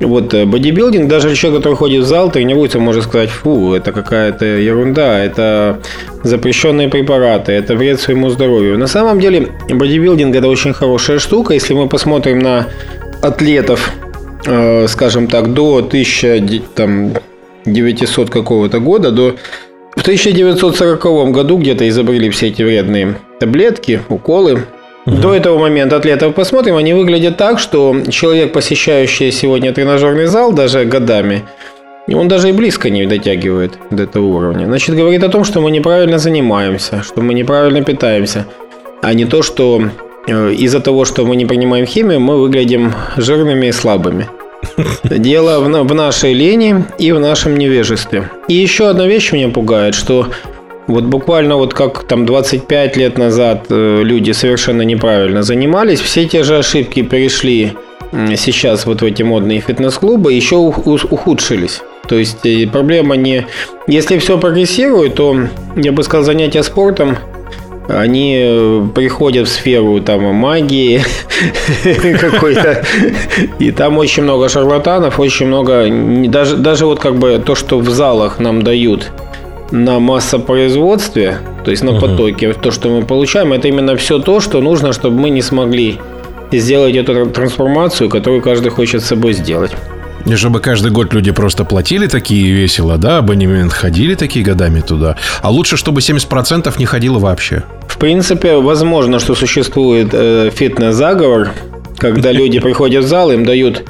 вот 0.00 0.34
э, 0.34 0.44
бодибилдинг, 0.44 1.08
даже 1.08 1.34
человек, 1.34 1.60
который 1.60 1.74
ходит 1.74 2.04
в 2.04 2.06
зал, 2.06 2.30
тренируется, 2.30 2.78
может 2.78 3.02
сказать, 3.04 3.30
фу, 3.30 3.74
это 3.74 3.92
какая-то 3.92 4.44
ерунда, 4.44 5.24
это 5.24 5.80
запрещенные 6.22 6.88
препараты, 6.88 7.52
это 7.52 7.74
вред 7.74 8.00
своему 8.00 8.30
здоровью. 8.30 8.78
На 8.78 8.86
самом 8.86 9.18
деле, 9.20 9.48
бодибилдинг 9.68 10.36
это 10.36 10.48
очень 10.48 10.72
хорошая 10.72 11.18
штука. 11.18 11.52
Если 11.54 11.74
мы 11.74 11.88
посмотрим 11.88 12.38
на 12.38 12.68
атлетов, 13.22 13.92
э, 14.46 14.86
скажем 14.88 15.26
так, 15.26 15.52
до 15.52 15.78
1900 15.78 18.30
какого-то 18.30 18.80
года, 18.80 19.10
до 19.10 19.34
в 19.96 20.02
1940 20.02 21.32
году 21.32 21.58
где-то 21.58 21.88
изобрели 21.88 22.30
все 22.30 22.48
эти 22.48 22.62
вредные 22.62 23.16
таблетки, 23.40 24.00
уколы. 24.08 24.64
До 25.10 25.34
этого 25.34 25.58
момента 25.58 25.96
атлетов 25.96 26.34
посмотрим, 26.34 26.76
они 26.76 26.92
выглядят 26.92 27.36
так, 27.36 27.58
что 27.58 27.96
человек, 28.10 28.52
посещающий 28.52 29.32
сегодня 29.32 29.72
тренажерный 29.72 30.26
зал 30.26 30.52
даже 30.52 30.84
годами, 30.84 31.44
он 32.08 32.28
даже 32.28 32.50
и 32.50 32.52
близко 32.52 32.90
не 32.90 33.06
дотягивает 33.06 33.78
до 33.90 34.02
этого 34.02 34.26
уровня. 34.26 34.66
Значит, 34.66 34.96
говорит 34.96 35.24
о 35.24 35.28
том, 35.28 35.44
что 35.44 35.60
мы 35.60 35.70
неправильно 35.70 36.18
занимаемся, 36.18 37.02
что 37.02 37.22
мы 37.22 37.34
неправильно 37.34 37.82
питаемся, 37.82 38.46
а 39.02 39.14
не 39.14 39.24
то, 39.24 39.42
что 39.42 39.82
э, 40.26 40.52
из-за 40.52 40.80
того, 40.80 41.04
что 41.04 41.24
мы 41.24 41.36
не 41.36 41.46
принимаем 41.46 41.86
химию, 41.86 42.20
мы 42.20 42.36
выглядим 42.38 42.92
жирными 43.16 43.66
и 43.66 43.72
слабыми. 43.72 44.28
Дело 45.04 45.60
в, 45.60 45.88
в 45.88 45.94
нашей 45.94 46.34
лени 46.34 46.84
и 46.98 47.12
в 47.12 47.20
нашем 47.20 47.56
невежестве. 47.56 48.30
И 48.48 48.54
еще 48.54 48.88
одна 48.88 49.06
вещь 49.06 49.32
меня 49.32 49.48
пугает, 49.48 49.94
что 49.94 50.28
вот 50.88 51.04
буквально 51.04 51.56
вот 51.56 51.74
как 51.74 52.02
там 52.04 52.26
25 52.26 52.96
лет 52.96 53.18
назад 53.18 53.66
э, 53.70 54.02
люди 54.02 54.32
совершенно 54.32 54.82
неправильно 54.82 55.42
занимались, 55.42 56.00
все 56.00 56.26
те 56.26 56.42
же 56.42 56.58
ошибки 56.58 57.02
перешли 57.02 57.74
сейчас 58.10 58.86
вот 58.86 59.02
в 59.02 59.04
эти 59.04 59.22
модные 59.22 59.60
фитнес-клубы, 59.60 60.32
еще 60.32 60.56
ухудшились. 60.56 61.82
То 62.08 62.16
есть 62.16 62.44
э, 62.46 62.66
проблема 62.66 63.16
не... 63.16 63.46
Если 63.86 64.18
все 64.18 64.38
прогрессирует, 64.38 65.14
то, 65.14 65.36
я 65.76 65.92
бы 65.92 66.02
сказал, 66.02 66.24
занятия 66.24 66.62
спортом 66.62 67.18
они 67.88 68.36
э, 68.38 68.86
приходят 68.94 69.48
в 69.48 69.50
сферу 69.50 70.00
там 70.00 70.22
магии 70.34 71.02
какой-то, 72.20 72.84
и 73.58 73.70
там 73.70 73.98
очень 73.98 74.22
много 74.22 74.48
шарлатанов, 74.48 75.18
очень 75.18 75.46
много, 75.46 75.86
даже, 76.28 76.56
даже 76.56 76.86
вот 76.86 77.00
как 77.00 77.16
бы 77.16 77.42
то, 77.44 77.54
что 77.54 77.78
в 77.78 77.88
залах 77.88 78.38
нам 78.38 78.62
дают 78.62 79.10
на 79.70 79.98
массопроизводстве, 79.98 81.38
то 81.64 81.70
есть 81.70 81.82
на 81.82 82.00
потоке, 82.00 82.52
то, 82.52 82.70
что 82.70 82.88
мы 82.88 83.04
получаем, 83.04 83.52
это 83.52 83.68
именно 83.68 83.96
все 83.96 84.18
то, 84.18 84.40
что 84.40 84.60
нужно, 84.60 84.92
чтобы 84.92 85.18
мы 85.20 85.30
не 85.30 85.42
смогли 85.42 85.98
сделать 86.52 86.96
эту 86.96 87.12
тр- 87.12 87.30
трансформацию, 87.30 88.08
которую 88.08 88.42
каждый 88.42 88.70
хочет 88.70 89.02
с 89.02 89.06
собой 89.06 89.34
сделать. 89.34 89.72
И 90.26 90.34
чтобы 90.34 90.60
каждый 90.60 90.90
год 90.90 91.14
люди 91.14 91.30
просто 91.30 91.64
платили 91.64 92.06
такие 92.06 92.50
весело, 92.52 92.98
да, 92.98 93.18
абонемент, 93.18 93.72
ходили 93.72 94.14
такие 94.14 94.44
годами 94.44 94.80
туда. 94.80 95.16
А 95.42 95.50
лучше, 95.50 95.76
чтобы 95.76 96.00
70% 96.00 96.74
не 96.78 96.86
ходило 96.86 97.18
вообще. 97.18 97.62
В 97.86 97.98
принципе, 97.98 98.56
возможно, 98.56 99.20
что 99.20 99.34
существует 99.34 100.08
э, 100.12 100.50
фитнес-заговор, 100.54 101.50
когда 101.98 102.32
люди 102.40 102.58
приходят 102.58 103.04
в 103.04 103.08
зал, 103.08 103.30
им 103.30 103.44
дают... 103.44 103.84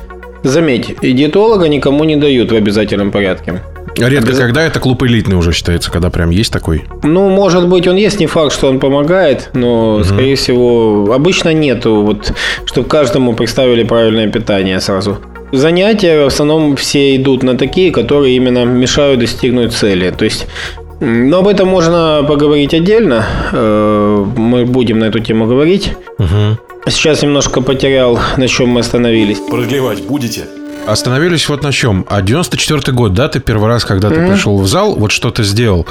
Заметь, 0.45 0.95
и 1.03 1.13
диетолога 1.13 1.67
никому 1.67 2.05
не 2.05 2.15
дают 2.15 2.53
в 2.53 2.55
обязательном 2.55 3.11
порядке. 3.11 3.61
Редко 3.99 4.35
когда 4.35 4.63
это 4.63 4.81
клуб 4.81 5.03
элитный 5.03 5.37
уже 5.37 5.53
считается, 5.53 5.91
когда 5.91 6.11
прям 6.11 6.31
есть 6.31 6.53
такой. 6.53 6.85
Ну, 7.03 7.29
может 7.29 7.69
быть, 7.69 7.87
он 7.87 7.97
есть, 7.97 8.21
не 8.21 8.27
факт, 8.27 8.53
что 8.53 8.69
он 8.69 8.79
помогает, 8.79 9.51
но, 9.55 10.03
скорее 10.05 10.37
всего, 10.37 11.13
обычно 11.13 11.53
нету, 11.53 12.03
вот, 12.03 12.33
чтобы 12.65 12.89
каждому 12.89 13.35
представили 13.35 13.83
правильное 13.83 14.29
питание 14.29 14.81
сразу. 14.81 15.19
Занятия 15.53 16.25
в 16.25 16.27
основном 16.27 16.77
все 16.77 17.17
идут 17.17 17.43
на 17.43 17.57
такие, 17.57 17.91
которые 17.91 18.37
именно 18.37 18.65
мешают 18.65 19.21
достигнуть 19.21 19.73
цели. 19.73 20.11
То 20.11 20.25
есть 20.25 20.47
Но 21.01 21.39
об 21.39 21.49
этом 21.49 21.69
можно 21.69 22.25
поговорить 22.29 22.75
отдельно. 22.75 23.25
Э, 23.53 24.25
Мы 24.37 24.65
будем 24.67 24.99
на 24.99 25.05
эту 25.05 25.21
тему 25.21 25.47
говорить. 25.47 25.93
Сейчас 26.87 27.23
немножко 27.23 27.61
потерял, 27.61 28.19
на 28.37 28.49
чем 28.49 28.71
мы 28.71 28.81
остановились. 28.81 29.39
Продлевать 29.39 30.03
будете? 30.03 30.45
Остановились 30.87 31.49
вот 31.49 31.63
на 31.63 31.73
чем. 31.73 32.07
А 32.09 32.23
94 32.23 32.93
год, 32.97 33.13
да, 33.13 33.29
ты 33.29 33.41
первый 33.41 33.69
раз, 33.69 33.85
когда 33.85 34.09
ты 34.09 34.27
пришел 34.27 34.59
в 34.59 34.67
зал, 34.67 34.95
вот 34.97 35.13
что 35.13 35.31
ты 35.31 35.43
сделал. 35.45 35.87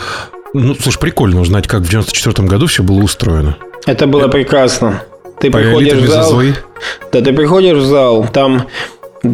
Ну, 0.53 0.75
слушай, 0.75 1.00
прикольно 1.00 1.41
узнать, 1.41 1.67
как 1.67 1.82
в 1.82 1.89
94 1.89 2.48
году 2.48 2.67
все 2.67 2.84
было 2.84 3.03
устроено. 3.03 3.58
Это 3.86 4.08
было 4.08 4.27
прекрасно. 4.27 5.03
Ты 5.39 5.51
приходишь 5.51 5.94
в 5.94 6.08
зал, 6.08 6.41
да, 7.12 7.22
ты 7.22 7.34
приходишь 7.34 7.77
в 7.77 7.86
зал, 7.86 8.27
там 8.27 8.67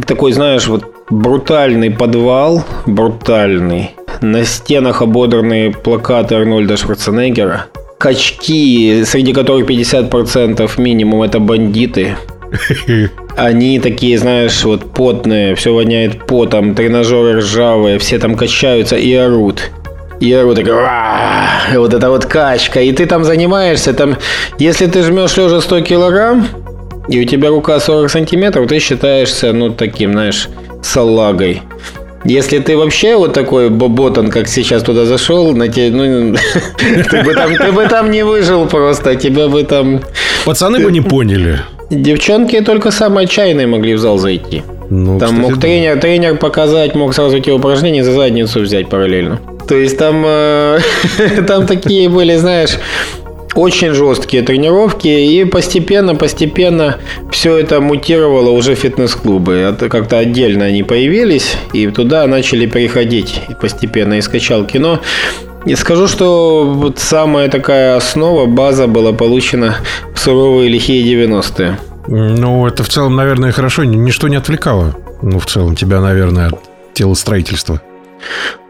такой, 0.05 0.33
знаешь, 0.33 0.67
вот 0.67 0.83
брутальный 1.09 1.91
подвал, 1.91 2.65
брутальный. 2.85 3.91
На 4.21 4.43
стенах 4.45 5.01
ободранные 5.01 5.71
плакаты 5.71 6.35
Арнольда 6.35 6.77
Шварценеггера. 6.77 7.67
Качки, 7.97 9.03
среди 9.05 9.33
которых 9.33 9.69
50% 9.69 10.69
минимум 10.81 11.23
это 11.23 11.39
бандиты. 11.39 12.17
Они 13.35 13.79
такие, 13.79 14.17
знаешь, 14.17 14.63
вот 14.63 14.91
потные, 14.91 15.55
все 15.55 15.73
воняет 15.73 16.25
потом, 16.25 16.75
тренажеры 16.75 17.39
ржавые, 17.39 17.97
все 17.97 18.19
там 18.19 18.35
качаются 18.35 18.95
и 18.95 19.13
орут. 19.13 19.71
И 20.19 20.31
орут, 20.31 20.59
«Ва!» 20.59 21.47
И 21.73 21.77
вот 21.77 21.93
это 21.93 22.09
вот 22.09 22.25
качка. 22.25 22.81
И 22.81 22.91
ты 22.91 23.05
там 23.05 23.23
занимаешься, 23.23 23.93
там, 23.93 24.17
если 24.59 24.85
ты 24.85 25.03
жмешь 25.03 25.35
лежа 25.35 25.61
100 25.61 25.81
килограмм, 25.81 26.47
и 27.09 27.21
у 27.21 27.25
тебя 27.25 27.49
рука 27.49 27.79
40 27.79 28.09
сантиметров, 28.09 28.67
ты 28.67 28.79
считаешься, 28.79 29.51
ну, 29.51 29.71
таким, 29.71 30.13
знаешь, 30.13 30.47
салагой. 30.81 31.61
Если 32.25 32.59
ты 32.59 32.77
вообще 32.77 33.17
вот 33.17 33.33
такой 33.33 33.69
боботан, 33.69 34.29
как 34.29 34.47
сейчас 34.47 34.83
туда 34.83 35.05
зашел, 35.05 35.53
на 35.53 35.67
те, 35.67 35.89
ну, 35.89 36.35
ты 37.09 37.23
бы, 37.23 37.33
там, 37.33 37.55
ты 37.57 37.71
бы 37.71 37.85
там 37.87 38.11
не 38.11 38.23
выжил 38.23 38.65
просто, 38.65 39.15
тебя 39.15 39.49
бы 39.49 39.63
там... 39.63 40.01
Пацаны 40.45 40.79
бы 40.79 40.91
не 40.91 41.01
поняли. 41.01 41.59
Девчонки 41.93 42.59
только 42.61 42.91
самые 42.91 43.25
отчаянные 43.25 43.67
могли 43.67 43.93
в 43.93 43.99
зал 43.99 44.17
зайти. 44.17 44.63
Ну, 44.89 45.19
Там 45.19 45.29
кстати, 45.29 45.41
мог 45.41 45.55
да. 45.55 45.61
тренер, 45.61 45.99
тренер 45.99 46.37
показать, 46.37 46.95
мог 46.95 47.13
сразу 47.13 47.37
эти 47.37 47.49
упражнения 47.49 48.03
за 48.03 48.11
задницу 48.11 48.59
взять 48.59 48.89
параллельно. 48.89 49.39
То 49.67 49.75
есть 49.75 49.97
там, 49.97 50.23
э, 50.25 50.79
там 51.47 51.65
такие 51.65 52.09
были, 52.09 52.35
знаешь, 52.35 52.77
очень 53.55 53.93
жесткие 53.93 54.43
тренировки, 54.43 55.07
и 55.07 55.45
постепенно, 55.45 56.15
постепенно 56.15 56.97
все 57.31 57.57
это 57.57 57.79
мутировало 57.81 58.49
уже 58.49 58.75
фитнес-клубы. 58.75 59.53
Это 59.53 59.89
как-то 59.89 60.17
отдельно 60.17 60.65
они 60.65 60.83
появились, 60.83 61.55
и 61.71 61.87
туда 61.87 62.25
начали 62.27 62.65
приходить 62.65 63.41
и 63.49 63.53
постепенно 63.53 64.15
из 64.15 64.27
качалки. 64.27 64.77
Но 64.77 64.99
и 65.65 65.75
скажу, 65.75 66.07
что 66.07 66.65
вот 66.65 66.99
самая 66.99 67.49
такая 67.49 67.95
основа, 67.97 68.45
база 68.45 68.87
была 68.87 69.13
получена 69.13 69.75
в 70.13 70.19
суровые 70.19 70.69
лихие 70.69 71.03
90-е. 71.15 71.77
Ну, 72.07 72.67
это 72.67 72.83
в 72.83 72.89
целом, 72.89 73.15
наверное, 73.15 73.51
хорошо. 73.51 73.83
Ни- 73.83 73.95
Ничто 73.95 74.27
не 74.27 74.35
отвлекало. 74.35 74.95
Ну, 75.21 75.39
в 75.39 75.45
целом, 75.45 75.75
тебя, 75.75 76.01
наверное, 76.01 76.47
от 76.47 76.59
телостроительства. 76.93 77.81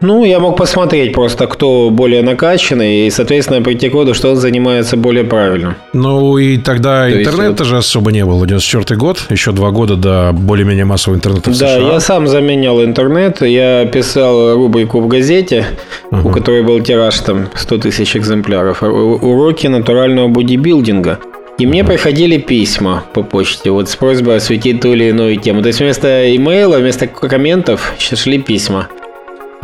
Ну, 0.00 0.24
я 0.24 0.38
мог 0.38 0.56
посмотреть 0.56 1.12
просто, 1.14 1.46
кто 1.46 1.88
более 1.90 2.22
накачанный, 2.22 3.06
и, 3.06 3.10
соответственно, 3.10 3.62
прийти 3.62 3.88
к 3.88 3.94
выводу, 3.94 4.12
что 4.14 4.30
он 4.30 4.36
занимается 4.36 4.96
более 4.96 5.24
правильно. 5.24 5.76
Ну, 5.92 6.36
и 6.36 6.58
тогда 6.58 7.06
есть 7.06 7.28
интернета 7.28 7.64
же 7.64 7.76
особо 7.78 8.12
не 8.12 8.24
было. 8.24 8.46
94 8.46 8.98
год, 8.98 9.26
еще 9.30 9.52
два 9.52 9.70
года 9.70 9.96
до 9.96 10.30
более-менее 10.32 10.84
массового 10.84 11.16
интернета 11.16 11.50
в 11.50 11.58
Да, 11.58 11.76
США. 11.78 11.92
я 11.94 12.00
сам 12.00 12.26
заменял 12.26 12.82
интернет, 12.84 13.40
я 13.42 13.86
писал 13.86 14.54
рубрику 14.56 15.00
в 15.00 15.08
газете, 15.08 15.64
у 16.10 16.28
которой 16.30 16.62
был 16.62 16.80
тираж 16.80 17.18
там 17.20 17.48
100 17.54 17.78
тысяч 17.78 18.16
экземпляров, 18.16 18.82
уроки 18.82 19.66
натурального 19.68 20.28
бодибилдинга. 20.28 21.18
И 21.56 21.66
мне 21.66 21.84
приходили 21.84 22.36
письма 22.38 23.04
по 23.14 23.22
почте 23.22 23.70
вот 23.70 23.88
с 23.88 23.94
просьбой 23.94 24.36
осветить 24.36 24.80
ту 24.80 24.92
или 24.92 25.04
иную 25.10 25.36
тему. 25.36 25.62
То 25.62 25.68
есть 25.68 25.78
вместо 25.80 26.34
имейла, 26.34 26.78
вместо 26.78 27.06
комментов 27.06 27.94
шли 27.98 28.38
письма. 28.38 28.88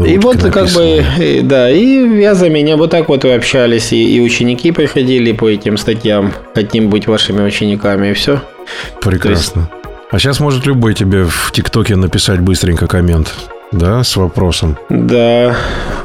И 0.07 0.19
вот 0.19 0.43
как 0.43 0.69
бы, 0.71 1.05
э, 1.19 1.43
да, 1.43 1.71
и 1.71 2.21
я 2.21 2.35
за 2.35 2.49
меня 2.49 2.77
вот 2.77 2.91
так 2.91 3.09
вот 3.09 3.25
и 3.25 3.29
общались, 3.29 3.93
и, 3.93 4.17
и 4.17 4.21
ученики 4.21 4.73
приходили 4.73 5.33
по 5.33 5.49
этим 5.49 5.77
статьям, 5.77 6.33
хотим 6.55 6.89
быть 6.89 7.07
вашими 7.07 7.43
учениками, 7.43 8.11
и 8.11 8.13
все. 8.13 8.41
Прекрасно. 9.03 9.69
А 10.11 10.19
сейчас 10.19 10.41
может 10.41 10.67
любой 10.67 10.95
тебе 10.95 11.25
в 11.25 11.53
ТикТоке 11.53 11.97
написать 11.97 12.41
быстренько 12.41 12.87
коммент, 12.87 13.33
да, 13.73 14.03
с 14.03 14.17
вопросом. 14.17 14.77
Да, 14.89 15.57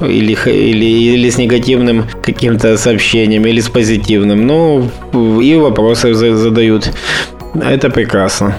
или, 0.02 0.38
или, 0.46 0.86
или 0.86 1.30
с 1.30 1.38
негативным 1.38 2.06
каким-то 2.22 2.78
сообщением, 2.78 3.46
или 3.46 3.60
с 3.62 3.70
позитивным. 3.70 4.46
Ну, 4.46 4.90
и 5.42 5.56
вопросы 5.56 6.14
за- 6.14 6.36
задают. 6.36 6.92
Это 7.56 7.90
прекрасно. 7.90 8.56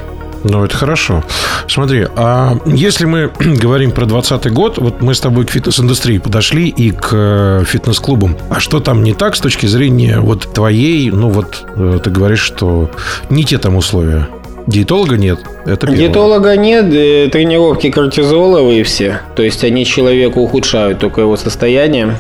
Ну, 0.49 0.65
это 0.65 0.77
хорошо. 0.77 1.25
Смотри, 1.69 2.07
а 2.17 2.57
если 2.67 3.05
мы 3.05 3.33
говорим 3.41 3.91
про 3.91 4.07
20 4.07 4.53
год, 4.53 4.79
вот 4.79 5.03
мы 5.03 5.15
с 5.15 5.21
тобой 5.21 5.45
к 5.45 5.51
фитнес-индустрии 5.51 6.19
подошли 6.19 6.69
и 6.69 6.93
к 6.93 7.09
э, 7.13 7.65
фитнес-клубам. 7.67 8.37
А 8.49 8.61
что 8.61 8.81
там 8.81 9.03
не 9.03 9.13
так 9.13 9.35
с 9.35 9.41
точки 9.41 9.67
зрения 9.67 10.21
вот 10.21 10.53
твоей, 10.53 11.11
ну 11.11 11.31
вот 11.31 11.67
э, 11.75 11.99
ты 12.03 12.11
говоришь, 12.11 12.41
что 12.41 12.91
не 13.29 13.45
те 13.45 13.59
там 13.59 13.77
условия. 13.77 14.29
Диетолога 14.69 15.17
нет, 15.17 15.41
это 15.65 15.87
первое. 15.87 15.97
Диетолога 15.97 16.57
нет, 16.57 16.93
э, 16.93 17.29
тренировки 17.31 17.91
кортизоловые 17.91 18.85
все. 18.85 19.21
То 19.35 19.43
есть 19.43 19.65
они 19.65 19.85
человеку 19.85 20.41
ухудшают 20.41 21.01
только 21.01 21.23
его 21.23 21.37
состояние. 21.37 22.17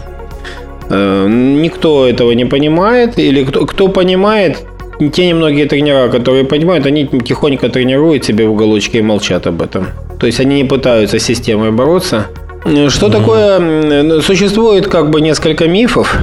Никто 0.88 2.06
этого 2.06 2.30
не 2.30 2.44
понимает, 2.44 3.18
или 3.18 3.42
кто, 3.42 3.66
кто 3.66 3.88
понимает, 3.88 4.64
те 4.98 5.26
немногие 5.26 5.66
тренера, 5.66 6.08
которые 6.08 6.44
понимают, 6.44 6.86
они 6.86 7.06
тихонько 7.06 7.68
тренируют 7.68 8.24
себе 8.24 8.46
в 8.46 8.52
уголочке 8.52 8.98
и 8.98 9.02
молчат 9.02 9.46
об 9.46 9.62
этом. 9.62 9.88
То 10.18 10.26
есть 10.26 10.40
они 10.40 10.56
не 10.56 10.64
пытаются 10.64 11.18
с 11.18 11.22
системой 11.22 11.70
бороться. 11.70 12.26
Э, 12.64 12.88
Что 12.88 13.08
такое? 13.08 14.20
Существует 14.20 14.86
как 14.88 15.10
бы 15.10 15.20
несколько 15.20 15.68
мифов, 15.68 16.16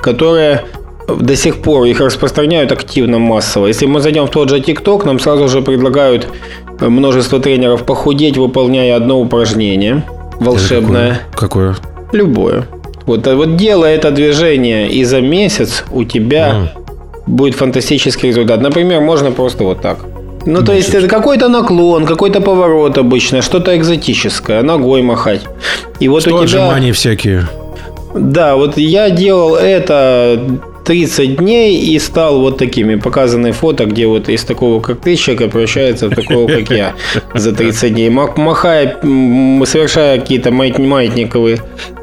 которые 0.00 0.62
до 1.08 1.34
сих 1.34 1.56
пор 1.62 1.84
их 1.86 2.00
распространяют 2.00 2.72
активно, 2.72 3.18
массово. 3.18 3.66
Если 3.66 3.86
мы 3.86 4.00
зайдем 4.00 4.26
в 4.26 4.30
тот 4.30 4.48
же 4.48 4.60
ТикТок, 4.60 5.04
нам 5.04 5.18
сразу 5.18 5.48
же 5.48 5.60
предлагают 5.62 6.28
э, 6.80 6.88
множество 6.88 7.40
тренеров 7.40 7.84
похудеть, 7.84 8.36
выполняя 8.36 8.96
одно 8.96 9.20
упражнение 9.20 10.04
волшебное. 10.38 11.22
Какое? 11.32 11.74
Какое? 11.74 11.76
Любое. 12.12 12.66
Вот, 13.06 13.26
а 13.26 13.34
вот 13.34 13.56
делая 13.56 13.96
это 13.96 14.10
движение, 14.10 14.88
и 14.88 15.02
за 15.04 15.20
месяц 15.20 15.84
у 15.90 16.04
тебя 16.04 16.72
будет 17.30 17.54
фантастический 17.54 18.28
результат. 18.28 18.60
Например, 18.60 19.00
можно 19.00 19.30
просто 19.30 19.64
вот 19.64 19.80
так. 19.80 19.98
Ну, 20.46 20.62
то 20.62 20.72
есть 20.72 20.94
это 20.94 21.06
какой-то 21.06 21.48
наклон, 21.48 22.06
какой-то 22.06 22.40
поворот 22.40 22.98
обычно, 22.98 23.42
что-то 23.42 23.76
экзотическое, 23.76 24.62
ногой 24.62 25.02
махать. 25.02 25.42
И 26.00 26.08
вот 26.08 26.22
Что 26.22 26.36
у 26.36 26.46
тебя... 26.46 26.92
всякие. 26.92 27.46
Да, 28.14 28.56
вот 28.56 28.78
я 28.78 29.10
делал 29.10 29.54
это 29.54 30.40
30 30.84 31.36
дней 31.36 31.78
и 31.94 31.98
стал 31.98 32.40
вот 32.40 32.58
такими. 32.58 32.96
Показаны 32.96 33.52
фото, 33.52 33.84
где 33.84 34.06
вот 34.06 34.28
из 34.28 34.42
такого, 34.44 34.80
как 34.80 35.00
ты, 35.00 35.14
человек 35.16 35.52
превращается 35.52 36.08
в 36.08 36.14
такого, 36.14 36.48
как 36.48 36.70
я, 36.70 36.94
за 37.34 37.52
30 37.52 37.92
дней. 37.92 38.08
Мах- 38.10 38.36
Махая, 38.38 38.96
совершая 39.66 40.18
какие-то 40.18 40.50
маят- 40.50 40.78
маятниковые 40.78 41.58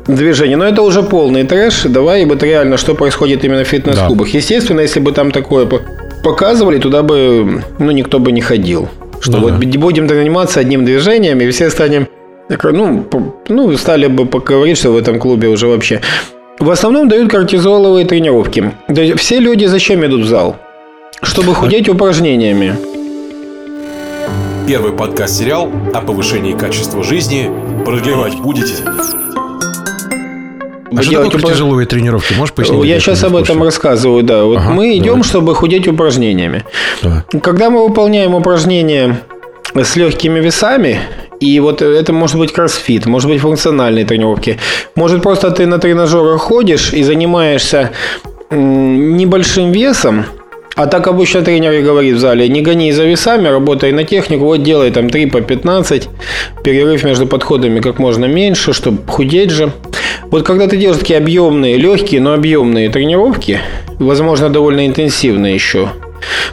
движения. 0.08 0.58
Но 0.58 0.66
это 0.66 0.82
уже 0.82 1.04
полный 1.04 1.44
трэш. 1.44 1.84
Давай 1.84 2.26
вот 2.26 2.44
реально, 2.44 2.78
что 2.78 2.96
происходит 2.96 3.44
именно 3.46 3.64
в 3.64 3.68
фитнес-клубах. 3.68 4.30
Естественно, 4.30 4.82
если 4.82 5.00
бы 5.00 5.12
там 5.12 5.32
такое 5.32 5.66
по- 5.66 5.82
показывали, 6.24 6.80
туда 6.80 7.04
бы, 7.04 7.64
ну, 7.80 7.92
никто 7.92 8.20
бы 8.20 8.32
не 8.32 8.42
ходил. 8.42 8.88
Что 9.20 9.38
Ну 9.38 9.40
вот 9.40 9.60
да. 9.60 9.80
будем 9.80 10.08
заниматься 10.08 10.60
одним 10.60 10.86
движением, 10.86 11.42
и 11.42 11.50
все 11.50 11.70
станем 11.70 12.08
Ну, 12.64 13.06
ну, 13.50 13.78
стали 13.78 14.08
бы 14.08 14.26
поговорить, 14.26 14.78
что 14.78 14.92
в 14.92 14.98
этом 14.98 15.20
клубе 15.20 15.50
уже 15.50 15.68
вообще. 15.68 16.02
В 16.60 16.70
основном 16.70 17.08
дают 17.10 17.30
кортизоловые 17.30 18.06
тренировки. 18.06 18.72
Все 19.18 19.40
люди 19.40 19.66
зачем 19.66 20.06
идут 20.06 20.22
в 20.22 20.28
зал? 20.28 20.56
Чтобы 21.22 21.54
худеть 21.54 21.90
упражнениями. 21.90 22.76
Первый 24.68 24.92
подкаст-сериал 24.92 25.72
о 25.94 26.02
повышении 26.02 26.54
качества 26.54 27.04
жизни. 27.04 27.50
Продлевать 27.86 28.36
будете? 28.40 28.74
А 30.96 31.02
что 31.02 31.30
такое 31.30 31.42
тяжелые 31.42 31.86
тренировки? 31.86 32.34
Можешь 32.34 32.54
пояснить? 32.54 32.86
Я 32.86 33.00
сейчас 33.00 33.24
об 33.24 33.36
этом 33.36 33.62
рассказываю, 33.64 34.24
да. 34.24 34.44
Вот 34.46 34.58
Ага, 34.58 34.70
мы 34.72 34.98
идем, 34.98 35.06
давай. 35.06 35.24
чтобы 35.24 35.56
худеть 35.56 35.88
упражнениями. 35.88 36.64
Да. 37.02 37.26
Когда 37.42 37.70
мы 37.70 37.88
выполняем 37.88 38.36
упражнения 38.36 39.22
с 39.74 39.96
легкими 39.96 40.40
весами, 40.40 41.00
и 41.40 41.60
вот 41.60 41.82
это 41.82 42.14
может 42.14 42.38
быть 42.38 42.52
кроссфит, 42.52 43.06
может 43.06 43.30
быть 43.30 43.42
функциональные 43.42 44.06
тренировки, 44.06 44.60
может 44.96 45.22
просто 45.22 45.52
ты 45.52 45.66
на 45.66 45.78
тренажерах 45.78 46.42
ходишь 46.42 46.94
и 46.94 47.04
занимаешься 47.04 47.92
небольшим 48.50 49.72
весом, 49.72 50.26
А 50.78 50.86
так 50.86 51.08
обычно 51.08 51.42
тренеры 51.42 51.82
говорит 51.82 52.18
в 52.18 52.20
зале, 52.20 52.48
не 52.48 52.62
гони 52.62 52.92
за 52.92 53.04
весами, 53.04 53.48
работай 53.48 53.92
на 53.92 54.04
технику, 54.04 54.46
вот 54.46 54.62
делай 54.62 54.92
там 54.92 55.10
3 55.10 55.26
по 55.26 55.42
15, 55.42 56.08
перерыв 56.64 57.04
между 57.04 57.26
подходами 57.26 57.80
как 57.80 57.98
можно 57.98 58.26
меньше, 58.26 58.74
чтобы 58.74 59.00
худеть 59.08 59.50
же. 59.50 59.72
Вот 60.30 60.44
когда 60.46 60.68
ты 60.68 60.78
делаешь 60.78 61.00
такие 61.00 61.18
объемные, 61.18 61.78
легкие, 61.78 62.22
но 62.22 62.34
объемные 62.34 62.90
тренировки, 62.90 63.60
возможно, 63.98 64.52
довольно 64.52 64.86
интенсивные 64.86 65.56
еще, 65.56 65.90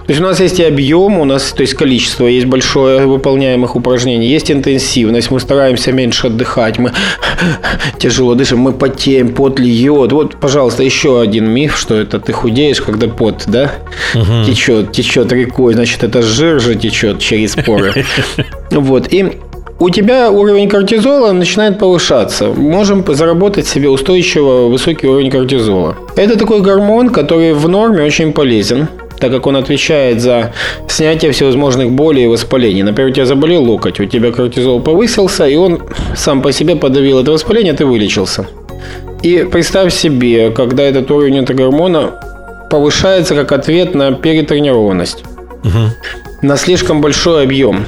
то 0.06 0.10
есть 0.10 0.20
у 0.20 0.24
нас 0.24 0.38
есть 0.40 0.60
и 0.60 0.64
объем, 0.64 1.18
у 1.18 1.24
нас, 1.24 1.52
то 1.52 1.62
есть 1.62 1.74
количество, 1.74 2.26
есть 2.26 2.46
большое 2.46 3.06
выполняемых 3.06 3.74
упражнений, 3.74 4.28
есть 4.28 4.50
интенсивность, 4.50 5.30
мы 5.30 5.40
стараемся 5.40 5.92
меньше 5.92 6.26
отдыхать, 6.26 6.78
мы 6.78 6.92
тяжело 7.98 8.34
дышим, 8.34 8.58
мы 8.58 8.72
потеем, 8.72 9.34
пот 9.34 9.58
льет. 9.58 10.12
Вот, 10.12 10.36
пожалуйста, 10.36 10.82
еще 10.82 11.20
один 11.20 11.48
миф, 11.48 11.76
что 11.76 11.94
это 11.94 12.20
ты 12.20 12.32
худеешь, 12.32 12.82
когда 12.82 13.08
пот, 13.08 13.44
да, 13.46 13.72
угу. 14.14 14.44
течет, 14.46 14.92
течет 14.92 15.32
рекой, 15.32 15.72
значит, 15.74 16.04
это 16.04 16.20
жир 16.20 16.60
же 16.60 16.74
течет 16.74 17.18
через 17.18 17.54
поры. 17.56 18.04
Вот, 18.70 19.12
и 19.12 19.38
у 19.78 19.90
тебя 19.90 20.30
уровень 20.30 20.68
кортизола 20.68 21.32
начинает 21.32 21.78
повышаться. 21.78 22.46
Можем 22.48 23.04
заработать 23.06 23.66
себе 23.66 23.88
устойчиво 23.88 24.68
высокий 24.68 25.06
уровень 25.06 25.30
кортизола. 25.30 25.96
Это 26.16 26.36
такой 26.38 26.60
гормон, 26.60 27.10
который 27.10 27.52
в 27.54 27.68
норме 27.68 28.02
очень 28.02 28.32
полезен 28.32 28.88
так 29.18 29.30
как 29.30 29.46
он 29.46 29.56
отвечает 29.56 30.20
за 30.20 30.52
снятие 30.88 31.32
всевозможных 31.32 31.90
болей 31.90 32.24
и 32.24 32.28
воспалений. 32.28 32.82
Например, 32.82 33.10
у 33.10 33.14
тебя 33.14 33.26
заболел 33.26 33.62
локоть, 33.62 34.00
у 34.00 34.04
тебя 34.04 34.32
кортизол 34.32 34.80
повысился, 34.80 35.46
и 35.46 35.56
он 35.56 35.82
сам 36.14 36.42
по 36.42 36.52
себе 36.52 36.76
подавил 36.76 37.20
это 37.20 37.32
воспаление, 37.32 37.72
ты 37.72 37.86
вылечился. 37.86 38.46
И 39.22 39.46
представь 39.50 39.92
себе, 39.94 40.50
когда 40.50 40.82
этот 40.82 41.10
уровень 41.10 41.38
этого 41.38 41.56
гормона 41.56 42.20
повышается 42.70 43.34
как 43.34 43.52
ответ 43.52 43.94
на 43.94 44.12
перетренированность, 44.12 45.24
угу. 45.62 45.90
на 46.42 46.56
слишком 46.56 47.00
большой 47.00 47.44
объем. 47.44 47.86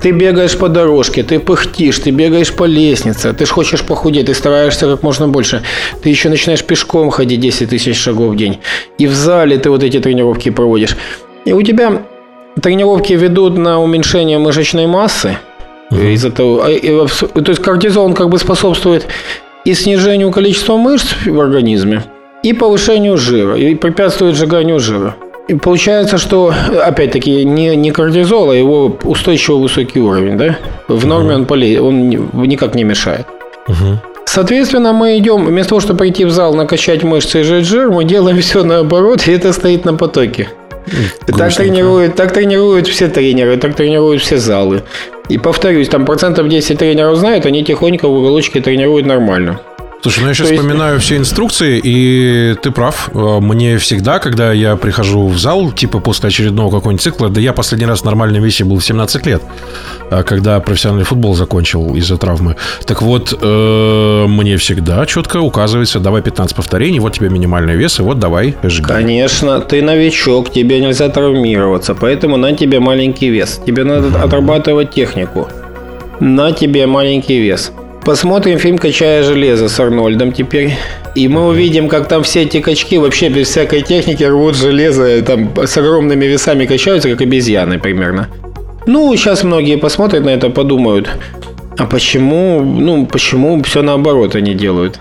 Ты 0.00 0.12
бегаешь 0.12 0.56
по 0.56 0.68
дорожке, 0.68 1.22
ты 1.22 1.38
пыхтишь, 1.38 1.98
ты 1.98 2.10
бегаешь 2.10 2.52
по 2.52 2.64
лестнице, 2.64 3.32
ты 3.32 3.46
ж 3.46 3.50
хочешь 3.50 3.82
похудеть, 3.82 4.26
ты 4.26 4.34
стараешься 4.34 4.86
как 4.86 5.02
можно 5.02 5.28
больше. 5.28 5.62
Ты 6.02 6.08
еще 6.08 6.28
начинаешь 6.28 6.64
пешком 6.64 7.10
ходить 7.10 7.40
10 7.40 7.70
тысяч 7.70 7.96
шагов 7.96 8.32
в 8.32 8.36
день. 8.36 8.60
И 8.98 9.06
в 9.06 9.14
зале 9.14 9.58
ты 9.58 9.70
вот 9.70 9.82
эти 9.82 10.00
тренировки 10.00 10.50
проводишь. 10.50 10.96
И 11.44 11.52
у 11.52 11.62
тебя 11.62 12.02
тренировки 12.60 13.12
ведут 13.12 13.58
на 13.58 13.80
уменьшение 13.80 14.38
мышечной 14.38 14.86
массы. 14.86 15.36
Uh-huh. 15.90 16.12
Из-за 16.14 16.30
того, 16.30 16.64
а, 16.64 17.40
то 17.40 17.50
есть 17.50 17.62
кортизол 17.62 18.06
он 18.06 18.14
как 18.14 18.30
бы 18.30 18.38
способствует 18.38 19.06
и 19.64 19.74
снижению 19.74 20.30
количества 20.30 20.76
мышц 20.76 21.14
в 21.26 21.40
организме, 21.40 22.02
и 22.42 22.52
повышению 22.52 23.16
жира, 23.16 23.56
и 23.56 23.74
препятствует 23.74 24.34
сжиганию 24.34 24.80
жира. 24.80 25.16
И 25.46 25.54
получается, 25.54 26.16
что, 26.16 26.54
опять-таки, 26.82 27.44
не, 27.44 27.76
не 27.76 27.90
кортизол, 27.90 28.50
а 28.50 28.54
его 28.54 28.96
устойчиво 29.04 29.56
высокий 29.56 30.00
уровень, 30.00 30.38
да? 30.38 30.56
В 30.88 31.06
норме 31.06 31.34
он, 31.34 31.44
поле, 31.44 31.80
он 31.80 32.08
никак 32.08 32.74
не 32.74 32.84
мешает. 32.84 33.26
Угу. 33.68 34.00
Соответственно, 34.24 34.92
мы 34.92 35.18
идем, 35.18 35.44
вместо 35.44 35.70
того, 35.70 35.80
чтобы 35.80 35.98
прийти 35.98 36.24
в 36.24 36.30
зал, 36.30 36.54
накачать 36.54 37.02
мышцы 37.02 37.40
и 37.40 37.42
сжать 37.44 37.66
жир, 37.66 37.90
мы 37.90 38.04
делаем 38.04 38.38
все 38.40 38.64
наоборот, 38.64 39.28
и 39.28 39.32
это 39.32 39.52
стоит 39.52 39.84
на 39.84 39.94
потоке. 39.94 40.48
Так 41.26 41.54
тренируют, 41.54 42.14
так 42.14 42.32
тренируют 42.32 42.86
все 42.86 43.08
тренеры, 43.08 43.56
так 43.56 43.74
тренируют 43.74 44.22
все 44.22 44.38
залы. 44.38 44.82
И 45.28 45.38
повторюсь, 45.38 45.88
там 45.88 46.04
процентов 46.04 46.48
10 46.48 46.78
тренеров 46.78 47.16
знают, 47.16 47.46
они 47.46 47.64
тихонько 47.64 48.08
в 48.08 48.12
уголочке 48.12 48.60
тренируют 48.60 49.06
нормально. 49.06 49.60
Слушай, 50.04 50.20
ну 50.20 50.28
я 50.28 50.34
сейчас 50.34 50.50
есть... 50.50 50.60
вспоминаю 50.60 51.00
все 51.00 51.16
инструкции, 51.16 51.80
и 51.82 52.54
ты 52.60 52.70
прав. 52.70 53.08
Э, 53.14 53.38
мне 53.40 53.78
всегда, 53.78 54.18
когда 54.18 54.52
я 54.52 54.76
прихожу 54.76 55.28
в 55.28 55.38
зал, 55.38 55.72
типа 55.72 55.98
после 55.98 56.28
очередного 56.28 56.70
какого-нибудь 56.70 57.02
цикла, 57.02 57.30
да 57.30 57.40
я 57.40 57.54
последний 57.54 57.86
раз 57.86 58.02
в 58.02 58.04
нормальном 58.04 58.42
весе 58.42 58.64
был 58.64 58.76
в 58.76 58.84
17 58.84 59.24
лет, 59.24 59.42
а 60.10 60.22
когда 60.22 60.60
профессиональный 60.60 61.06
футбол 61.06 61.34
закончил 61.34 61.94
из-за 61.94 62.18
травмы. 62.18 62.56
Так 62.84 63.00
вот, 63.00 63.32
э, 63.40 64.26
мне 64.28 64.58
всегда 64.58 65.06
четко 65.06 65.38
указывается, 65.38 66.00
давай 66.00 66.20
15 66.20 66.54
повторений, 66.54 66.98
вот 66.98 67.14
тебе 67.14 67.30
минимальный 67.30 67.74
вес, 67.74 67.98
и 67.98 68.02
вот 68.02 68.18
давай 68.18 68.56
жги. 68.62 68.84
Конечно, 68.84 69.60
ты 69.60 69.80
новичок, 69.80 70.52
тебе 70.52 70.80
нельзя 70.80 71.08
травмироваться, 71.08 71.94
поэтому 71.94 72.36
на 72.36 72.52
тебе 72.52 72.78
маленький 72.78 73.30
вес. 73.30 73.58
Тебе 73.64 73.84
надо 73.84 74.22
отрабатывать 74.22 74.90
технику. 74.90 75.48
На 76.20 76.52
тебе 76.52 76.86
маленький 76.86 77.40
вес. 77.40 77.72
Посмотрим 78.04 78.58
фильм 78.58 78.76
«Качая 78.76 79.22
железо» 79.22 79.70
с 79.70 79.80
Арнольдом 79.80 80.32
теперь. 80.32 80.76
И 81.14 81.26
мы 81.26 81.46
увидим, 81.46 81.88
как 81.88 82.06
там 82.06 82.22
все 82.22 82.42
эти 82.42 82.60
качки 82.60 82.98
вообще 82.98 83.30
без 83.30 83.48
всякой 83.48 83.80
техники 83.80 84.22
рвут 84.22 84.56
железо, 84.56 85.22
там 85.22 85.50
с 85.56 85.74
огромными 85.78 86.26
весами 86.26 86.66
качаются, 86.66 87.08
как 87.08 87.22
обезьяны 87.22 87.78
примерно. 87.78 88.28
Ну, 88.86 89.16
сейчас 89.16 89.42
многие 89.42 89.76
посмотрят 89.78 90.22
на 90.22 90.30
это, 90.30 90.50
подумают, 90.50 91.08
а 91.78 91.86
почему, 91.86 92.60
ну, 92.60 93.06
почему 93.06 93.62
все 93.62 93.80
наоборот 93.80 94.34
они 94.34 94.52
делают? 94.52 95.00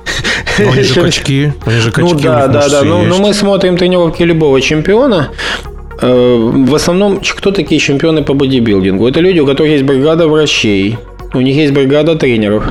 Но 0.59 0.71
они 0.71 0.83
же 0.83 0.93
качки, 1.01 1.51
они 1.65 1.79
же 1.79 1.91
качки. 1.91 2.13
Ну 2.13 2.19
да, 2.19 2.47
да, 2.47 2.69
да. 2.69 2.83
Ну, 2.83 3.03
ну, 3.03 3.19
мы 3.19 3.33
смотрим 3.33 3.75
тренировки 3.77 4.23
любого 4.23 4.61
чемпиона. 4.61 5.29
Э, 6.01 6.35
в 6.37 6.73
основном, 6.73 7.19
кто 7.19 7.51
такие 7.51 7.81
чемпионы 7.81 8.23
по 8.23 8.33
бодибилдингу? 8.33 9.05
Это 9.05 9.19
люди, 9.19 9.39
у 9.39 9.45
которых 9.45 9.73
есть 9.73 9.83
бригада 9.83 10.29
врачей, 10.29 10.97
у 11.33 11.41
них 11.41 11.57
есть 11.57 11.73
бригада 11.73 12.15
тренеров 12.15 12.63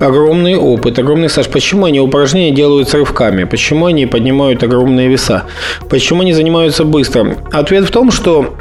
огромный 0.00 0.56
опыт, 0.56 0.98
огромный 0.98 1.28
стаж. 1.28 1.48
Почему 1.48 1.86
они 1.86 2.00
упражнения 2.00 2.54
делают 2.54 2.88
с 2.88 2.94
рывками? 2.94 3.44
Почему 3.44 3.86
они 3.86 4.06
поднимают 4.06 4.62
огромные 4.62 5.08
веса? 5.08 5.44
Почему 5.88 6.22
они 6.22 6.32
занимаются 6.32 6.84
быстро? 6.84 7.36
Ответ 7.52 7.84
в 7.84 7.90
том, 7.90 8.10
что 8.10 8.54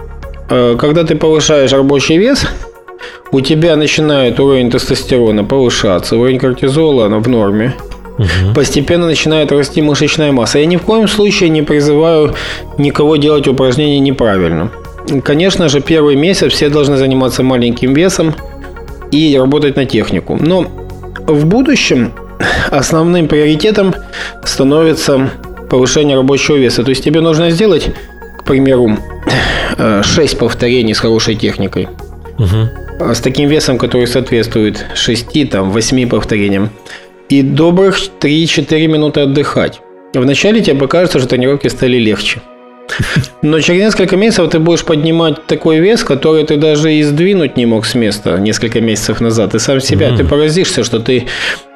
э, 0.49 0.75
когда 0.79 1.03
ты 1.03 1.15
повышаешь 1.15 1.71
рабочий 1.71 2.17
вес, 2.17 2.45
у 3.31 3.41
тебя 3.41 3.75
начинает 3.75 4.39
уровень 4.39 4.71
тестостерона 4.71 5.43
повышаться, 5.43 6.17
уровень 6.17 6.39
кортизола 6.39 7.07
в 7.07 7.27
норме. 7.27 7.75
Угу. 8.17 8.55
Постепенно 8.55 9.05
начинает 9.05 9.51
расти 9.51 9.81
мышечная 9.81 10.31
масса. 10.31 10.59
Я 10.59 10.65
ни 10.65 10.77
в 10.77 10.81
коем 10.81 11.07
случае 11.07 11.49
не 11.49 11.61
призываю 11.61 12.33
никого 12.77 13.15
делать 13.17 13.47
упражнения 13.47 13.99
неправильно. 13.99 14.71
Конечно 15.23 15.69
же, 15.69 15.81
первый 15.81 16.15
месяц 16.15 16.51
все 16.51 16.69
должны 16.69 16.97
заниматься 16.97 17.43
маленьким 17.43 17.93
весом 17.93 18.33
и 19.11 19.37
работать 19.37 19.75
на 19.75 19.85
технику. 19.85 20.37
Но 20.39 20.67
в 21.27 21.45
будущем 21.45 22.13
основным 22.71 23.27
приоритетом 23.27 23.93
становится 24.43 25.29
повышение 25.69 26.15
рабочего 26.15 26.55
веса. 26.55 26.83
То 26.83 26.89
есть 26.89 27.03
тебе 27.03 27.21
нужно 27.21 27.49
сделать, 27.51 27.89
к 28.39 28.45
примеру, 28.45 28.97
6 29.77 30.33
э, 30.33 30.37
повторений 30.37 30.95
с 30.95 30.99
хорошей 30.99 31.35
техникой. 31.35 31.87
Угу. 32.39 33.13
С 33.13 33.19
таким 33.19 33.49
весом, 33.49 33.77
который 33.77 34.07
соответствует 34.07 34.85
6, 34.95 35.49
там, 35.49 35.71
8 35.71 36.09
повторениям. 36.09 36.69
И 37.29 37.41
добрых 37.41 37.99
3-4 38.21 38.87
минуты 38.87 39.21
отдыхать. 39.21 39.81
Вначале 40.13 40.61
тебе 40.61 40.77
покажется, 40.77 41.19
что 41.19 41.27
тренировки 41.27 41.67
стали 41.67 41.97
легче. 41.97 42.41
Но 43.41 43.59
через 43.59 43.81
несколько 43.81 44.17
месяцев 44.17 44.49
ты 44.49 44.59
будешь 44.59 44.83
поднимать 44.83 45.45
такой 45.45 45.79
вес, 45.79 46.03
который 46.03 46.43
ты 46.43 46.57
даже 46.57 46.93
и 46.93 47.03
сдвинуть 47.03 47.57
не 47.57 47.65
мог 47.65 47.85
с 47.85 47.95
места 47.95 48.37
несколько 48.37 48.81
месяцев 48.81 49.21
назад. 49.21 49.51
Ты 49.51 49.59
сам 49.59 49.79
себя, 49.79 50.09
mm-hmm. 50.09 50.17
ты 50.17 50.23
поразишься, 50.25 50.83
что 50.83 50.99
ты 50.99 51.27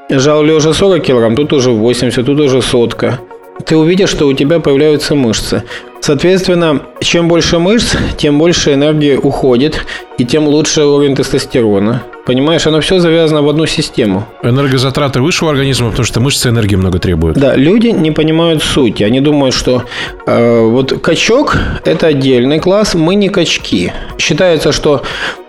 жал 0.10 0.44
лежа 0.44 0.74
40 0.74 1.04
килограмм, 1.04 1.36
тут 1.36 1.54
уже 1.54 1.72
80, 1.72 2.26
тут 2.26 2.40
уже 2.40 2.62
сотка. 2.62 3.20
Ты 3.66 3.76
увидишь, 3.78 4.10
что 4.10 4.28
у 4.28 4.34
тебя 4.34 4.60
появляются 4.60 5.16
мышцы. 5.16 5.64
Соответственно, 6.02 6.82
чем 7.00 7.28
больше 7.28 7.60
мышц, 7.60 7.96
тем 8.18 8.40
больше 8.40 8.74
энергии 8.74 9.16
уходит, 9.16 9.86
и 10.18 10.26
тем 10.26 10.48
лучше 10.48 10.84
уровень 10.84 11.16
тестостерона. 11.16 12.04
Понимаешь, 12.26 12.66
оно 12.66 12.82
все 12.82 13.00
завязано 13.00 13.44
в 13.44 13.50
одну 13.50 13.68
систему. 13.68 14.26
Энергозатраты 14.42 15.22
выше 15.22 15.46
у 15.46 15.50
организма, 15.50 15.90
потому 15.90 16.06
что 16.06 16.20
мышцы 16.20 16.50
энергии 16.50 16.76
много 16.76 16.98
требуют. 16.98 17.38
Да, 17.38 17.56
люди 17.56 17.88
не 17.88 18.12
понимают 18.12 18.64
сути. 18.64 19.04
Они 19.04 19.20
думают, 19.20 19.54
что 19.54 19.84
э, 20.26 20.60
вот 20.66 21.02
качок– 21.02 21.58
это 21.86 22.08
отдельный 22.08 22.60
класс, 22.60 22.96
мы 22.96 23.16
не 23.16 23.30
качки. 23.30 23.92
Считается, 24.18 24.72
что 24.72 25.04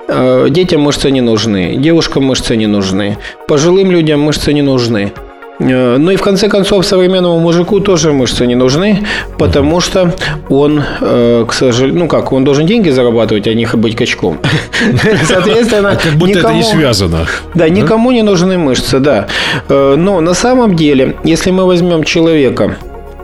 э, 0.09 0.48
детям 0.51 0.83
мышцы 0.83 1.11
не 1.11 1.22
нужны, 1.22 1.77
девушкам 1.77 2.25
мышцы 2.25 2.57
не 2.57 2.66
нужны, 2.66 3.16
пожилым 3.48 3.90
людям 3.90 4.20
мышцы 4.20 4.53
не 4.53 4.62
нужны. 4.62 5.12
Э, 5.58 5.96
ну 5.98 6.10
и 6.10 6.16
в 6.16 6.22
конце 6.22 6.48
концов 6.48 6.86
современному 6.86 7.38
мужику 7.40 7.80
тоже 7.80 8.12
мышцы 8.12 8.46
не 8.46 8.54
нужны, 8.54 9.04
потому 9.38 9.80
что 9.80 10.14
он, 10.48 10.82
э, 11.00 11.44
к 11.46 11.52
сожалению, 11.52 12.00
ну 12.00 12.08
как, 12.08 12.32
он 12.32 12.44
должен 12.44 12.66
деньги 12.66 12.90
зарабатывать, 12.90 13.46
а 13.46 13.54
не 13.54 13.66
быть 13.66 13.96
качком. 13.96 14.38
Соответственно, 15.24 15.92
а 15.92 15.96
как 15.96 16.14
будто 16.14 16.38
это 16.38 16.52
не 16.52 16.62
связано. 16.62 17.26
Да, 17.54 17.68
никому 17.68 18.12
не 18.12 18.22
нужны 18.22 18.58
мышцы, 18.58 18.98
да. 18.98 19.26
Э, 19.68 19.94
но 19.96 20.20
на 20.20 20.34
самом 20.34 20.76
деле, 20.76 21.16
если 21.24 21.50
мы 21.50 21.66
возьмем 21.66 22.04
человека, 22.04 22.76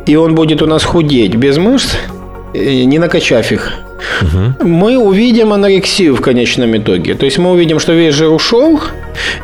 и 0.06 0.16
он 0.16 0.34
будет 0.34 0.62
у 0.62 0.66
нас 0.66 0.84
худеть 0.84 1.34
без 1.34 1.58
мышц, 1.58 1.96
не 2.54 2.98
накачав 2.98 3.52
их, 3.52 3.72
угу. 4.22 4.68
мы 4.68 4.98
увидим 4.98 5.52
анорексию 5.52 6.14
в 6.16 6.20
конечном 6.20 6.76
итоге. 6.76 7.14
То 7.14 7.24
есть 7.24 7.38
мы 7.38 7.50
увидим, 7.50 7.78
что 7.78 7.92
весь 7.92 8.14
жир 8.14 8.30
ушел, 8.30 8.80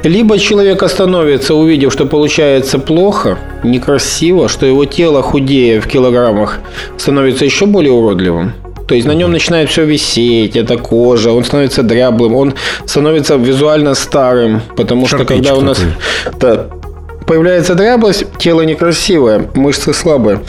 либо 0.03 0.39
человек 0.39 0.83
остановится, 0.83 1.55
увидев, 1.55 1.93
что 1.93 2.07
получается 2.07 2.79
плохо, 2.79 3.39
некрасиво, 3.63 4.49
что 4.49 4.67
его 4.67 4.85
тело 4.85 5.23
худее 5.23 5.81
в 5.81 5.87
килограммах 5.87 6.61
становится 6.97 7.45
еще 7.45 7.67
более 7.67 7.93
уродливым. 7.93 8.53
То 8.87 8.95
есть 8.95 9.07
на 9.07 9.13
нем 9.13 9.33
начинает 9.33 9.71
все 9.71 9.85
висеть, 9.85 10.57
это 10.57 10.77
кожа, 10.77 11.33
он 11.33 11.45
становится 11.45 11.83
дряблым, 11.83 12.35
он 12.35 12.55
становится 12.85 13.37
визуально 13.37 13.95
старым, 13.95 14.61
потому 14.77 15.07
что 15.07 15.19
Шарпич 15.19 15.37
когда 15.37 15.55
у 15.55 15.63
нас 15.63 15.81
да, 16.39 16.67
появляется 17.27 17.75
дряблость, 17.75 18.27
тело 18.39 18.61
некрасивое, 18.63 19.49
мышцы 19.55 19.95
слабые, 19.95 20.41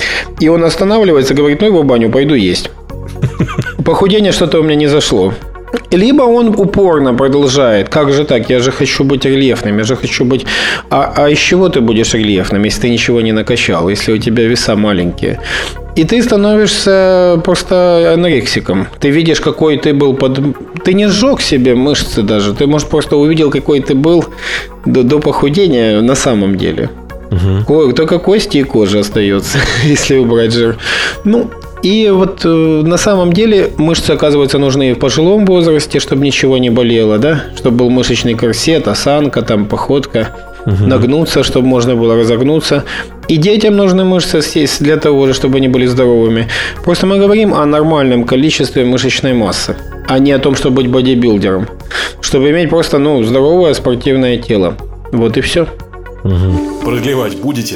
и 0.41 0.49
он 0.49 0.65
останавливается, 0.65 1.33
говорит, 1.33 1.61
ну 1.61 1.67
его 1.67 1.83
баню, 1.83 2.11
пойду 2.11 2.33
есть. 2.33 2.71
Похудение 3.85 4.31
что-то 4.31 4.59
у 4.59 4.63
меня 4.63 4.75
не 4.75 4.87
зашло. 4.87 5.33
Либо 5.91 6.23
он 6.23 6.47
упорно 6.47 7.13
продолжает. 7.13 7.89
Как 7.89 8.11
же 8.11 8.23
так? 8.25 8.49
Я 8.49 8.59
же 8.59 8.71
хочу 8.71 9.03
быть 9.03 9.25
рельефным. 9.25 9.77
Я 9.77 9.83
же 9.83 9.95
хочу 9.95 10.25
быть... 10.25 10.45
А, 10.89 11.13
а 11.15 11.29
из 11.29 11.37
чего 11.37 11.69
ты 11.69 11.81
будешь 11.81 12.13
рельефным, 12.13 12.63
если 12.63 12.81
ты 12.81 12.89
ничего 12.89 13.21
не 13.21 13.31
накачал? 13.31 13.89
Если 13.89 14.11
у 14.11 14.17
тебя 14.17 14.47
веса 14.47 14.75
маленькие? 14.75 15.39
И 15.95 16.03
ты 16.03 16.21
становишься 16.23 17.39
просто 17.43 18.13
анорексиком. 18.13 18.87
Ты 18.99 19.11
видишь, 19.11 19.39
какой 19.39 19.77
ты 19.77 19.93
был 19.93 20.15
под... 20.15 20.39
Ты 20.83 20.93
не 20.93 21.07
сжег 21.07 21.41
себе 21.41 21.75
мышцы 21.75 22.23
даже. 22.23 22.53
Ты, 22.53 22.65
может, 22.67 22.89
просто 22.89 23.17
увидел, 23.17 23.51
какой 23.51 23.81
ты 23.81 23.93
был 23.93 24.25
до, 24.85 25.03
до 25.03 25.19
похудения 25.19 26.01
на 26.01 26.15
самом 26.15 26.57
деле. 26.57 26.89
Угу. 27.31 27.93
Только 27.93 28.19
кости 28.19 28.57
и 28.57 28.63
кожа 28.63 28.99
остается, 28.99 29.59
если 29.83 30.17
убрать 30.17 30.53
жир. 30.53 30.77
Ну, 31.23 31.49
и 31.85 32.09
вот 32.09 32.41
э, 32.45 32.47
на 32.47 32.97
самом 32.97 33.31
деле 33.31 33.71
мышцы, 33.77 34.09
оказывается, 34.09 34.57
нужны 34.57 34.95
в 34.95 34.97
пожилом 34.97 35.45
возрасте, 35.45 35.99
чтобы 35.99 36.25
ничего 36.25 36.57
не 36.57 36.71
болело, 36.71 37.19
да? 37.19 37.43
Чтобы 37.55 37.77
был 37.77 37.89
мышечный 37.91 38.33
корсет, 38.33 38.87
осанка, 38.87 39.43
там, 39.43 39.67
походка, 39.67 40.29
угу. 40.65 40.83
нагнуться, 40.83 41.43
чтобы 41.43 41.67
можно 41.67 41.95
было 41.95 42.15
разогнуться. 42.15 42.85
И 43.27 43.37
детям 43.37 43.75
нужны 43.75 44.03
мышцы 44.03 44.41
для 44.79 44.97
того 44.97 45.27
же, 45.27 45.35
чтобы 45.35 45.57
они 45.57 45.67
были 45.67 45.85
здоровыми. 45.85 46.47
Просто 46.83 47.05
мы 47.05 47.19
говорим 47.19 47.53
о 47.53 47.63
нормальном 47.67 48.23
количестве 48.23 48.83
мышечной 48.83 49.33
массы, 49.33 49.75
а 50.07 50.17
не 50.17 50.31
о 50.31 50.39
том, 50.39 50.55
чтобы 50.55 50.77
быть 50.77 50.87
бодибилдером. 50.87 51.67
Чтобы 52.19 52.49
иметь 52.49 52.71
просто, 52.71 52.97
ну, 52.97 53.21
здоровое 53.21 53.75
спортивное 53.75 54.37
тело. 54.39 54.75
Вот 55.11 55.37
и 55.37 55.41
все. 55.41 55.67
Угу. 56.23 56.81
Продлевать 56.83 57.35
будете? 57.35 57.75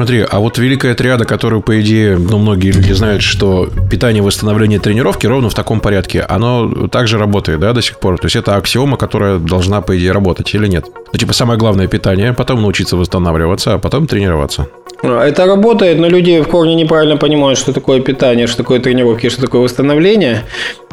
Смотри, 0.00 0.24
а 0.26 0.40
вот 0.40 0.56
великая 0.56 0.94
триада, 0.94 1.26
которую, 1.26 1.60
по 1.60 1.78
идее, 1.78 2.16
ну, 2.16 2.38
многие 2.38 2.70
люди 2.70 2.90
знают, 2.94 3.20
что 3.22 3.68
питание, 3.90 4.22
восстановление, 4.22 4.78
тренировки 4.78 5.26
ровно 5.26 5.50
в 5.50 5.54
таком 5.54 5.80
порядке, 5.80 6.22
оно 6.22 6.88
также 6.88 7.18
работает, 7.18 7.60
да, 7.60 7.74
до 7.74 7.82
сих 7.82 8.00
пор? 8.00 8.16
То 8.16 8.24
есть, 8.24 8.34
это 8.34 8.56
аксиома, 8.56 8.96
которая 8.96 9.36
должна, 9.36 9.82
по 9.82 9.94
идее, 9.98 10.12
работать 10.12 10.54
или 10.54 10.68
нет? 10.68 10.86
Ну, 11.12 11.18
типа, 11.18 11.34
самое 11.34 11.58
главное 11.58 11.86
питание, 11.86 12.32
потом 12.32 12.62
научиться 12.62 12.96
восстанавливаться, 12.96 13.74
а 13.74 13.78
потом 13.78 14.06
тренироваться. 14.06 14.68
Это 15.02 15.44
работает, 15.44 15.98
но 15.98 16.08
люди 16.08 16.40
в 16.40 16.48
корне 16.48 16.74
неправильно 16.74 17.18
понимают, 17.18 17.58
что 17.58 17.74
такое 17.74 18.00
питание, 18.00 18.46
что 18.46 18.56
такое 18.56 18.80
тренировки, 18.80 19.28
что 19.28 19.42
такое 19.42 19.60
восстановление. 19.60 20.44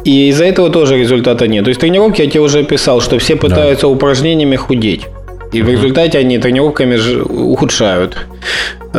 И 0.03 0.27
из-за 0.27 0.43
этого 0.43 0.69
тоже 0.69 0.97
результата 0.97 1.47
нет. 1.47 1.63
То 1.63 1.69
есть 1.69 1.79
тренировки 1.79 2.21
я 2.21 2.29
тебе 2.29 2.41
уже 2.41 2.59
описал, 2.59 2.99
что 2.99 3.19
все 3.19 3.37
пытаются 3.37 3.83
да. 3.83 3.87
упражнениями 3.87 4.57
худеть. 4.57 5.07
И 5.53 5.61
в 5.61 5.69
результате 5.69 6.17
они 6.17 6.39
тренировками 6.39 6.97
ухудшают. 7.23 8.17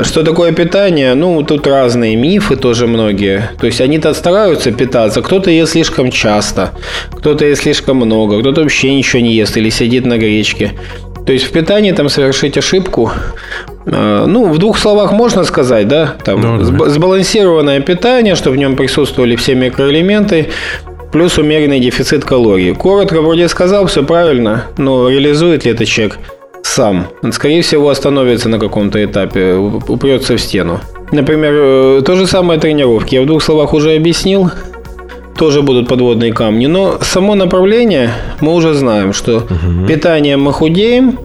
Что 0.02 0.22
такое 0.22 0.52
питание? 0.52 1.14
Ну, 1.14 1.42
тут 1.42 1.66
разные 1.66 2.16
мифы 2.16 2.56
тоже 2.56 2.86
многие. 2.86 3.50
То 3.60 3.66
есть 3.66 3.80
они-то 3.80 4.14
стараются 4.14 4.70
питаться. 4.70 5.22
Кто-то 5.22 5.50
ест 5.50 5.72
слишком 5.72 6.10
часто, 6.10 6.72
кто-то 7.10 7.44
ест 7.44 7.62
слишком 7.62 7.96
много, 7.96 8.40
кто-то 8.40 8.62
вообще 8.62 8.94
ничего 8.94 9.22
не 9.22 9.34
ест 9.34 9.56
или 9.56 9.70
сидит 9.70 10.06
на 10.06 10.18
гречке. 10.18 10.72
То 11.26 11.32
есть 11.32 11.44
в 11.44 11.50
питании 11.50 11.92
там 11.92 12.08
совершить 12.08 12.56
ошибку. 12.56 13.10
А, 13.86 14.26
ну, 14.26 14.50
в 14.50 14.58
двух 14.58 14.78
словах 14.78 15.12
можно 15.12 15.44
сказать, 15.44 15.88
да? 15.88 16.14
Там 16.24 16.40
ну, 16.40 16.58
да. 16.58 16.88
сбалансированное 16.88 17.80
питание, 17.80 18.34
чтобы 18.34 18.56
в 18.56 18.58
нем 18.58 18.76
присутствовали 18.76 19.36
все 19.36 19.54
микроэлементы, 19.54 20.48
плюс 21.12 21.38
умеренный 21.38 21.80
дефицит 21.80 22.24
калорий. 22.24 22.74
Коротко 22.74 23.20
вроде 23.20 23.48
сказал, 23.48 23.86
все 23.86 24.02
правильно, 24.04 24.64
но 24.76 25.08
реализует 25.08 25.64
ли 25.64 25.72
это 25.72 25.84
человек? 25.84 26.18
Сам. 26.68 27.06
Скорее 27.32 27.62
всего, 27.62 27.88
остановится 27.88 28.48
на 28.48 28.58
каком-то 28.58 29.04
этапе, 29.04 29.54
упрется 29.54 30.36
в 30.36 30.40
стену. 30.40 30.80
Например, 31.12 31.52
э, 31.54 32.02
то 32.04 32.14
же 32.16 32.26
самое 32.26 32.60
тренировки. 32.60 33.14
Я 33.14 33.22
в 33.22 33.26
двух 33.26 33.42
словах 33.42 33.74
уже 33.74 33.96
объяснил. 33.96 34.50
Тоже 35.36 35.62
будут 35.62 35.88
подводные 35.88 36.32
камни. 36.32 36.66
Но 36.66 36.98
само 37.00 37.34
направление 37.34 38.10
мы 38.40 38.54
уже 38.54 38.74
знаем, 38.74 39.12
что 39.12 39.38
угу. 39.38 39.86
питанием 39.86 40.42
мы 40.42 40.52
худеем, 40.52 41.18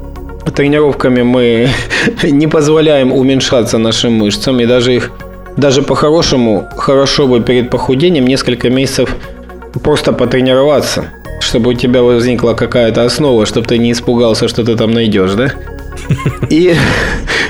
тренировками 0.55 1.23
мы 1.23 1.69
не 2.23 2.47
позволяем 2.47 3.11
уменьшаться 3.11 3.77
нашим 3.77 4.13
мышцам. 4.13 4.59
И 4.59 4.65
даже 4.65 4.95
их, 4.95 5.11
даже 5.57 5.81
по-хорошему, 5.81 6.69
хорошо 6.77 7.27
бы 7.27 7.41
перед 7.41 7.69
похудением 7.69 8.27
несколько 8.27 8.69
месяцев 8.69 9.15
просто 9.83 10.13
потренироваться 10.13 11.05
чтобы 11.43 11.71
у 11.71 11.73
тебя 11.73 12.01
возникла 12.01 12.53
какая-то 12.53 13.03
основа, 13.03 13.45
чтобы 13.45 13.67
ты 13.67 13.77
не 13.77 13.91
испугался, 13.91 14.47
что 14.47 14.63
ты 14.63 14.75
там 14.75 14.91
найдешь, 14.91 15.33
да? 15.33 15.51
И, 16.49 16.75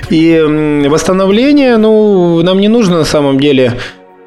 и 0.09 0.85
восстановление, 0.87 1.77
ну, 1.77 2.41
нам 2.43 2.59
не 2.59 2.67
нужно 2.67 2.97
на 2.97 3.05
самом 3.05 3.39
деле 3.39 3.73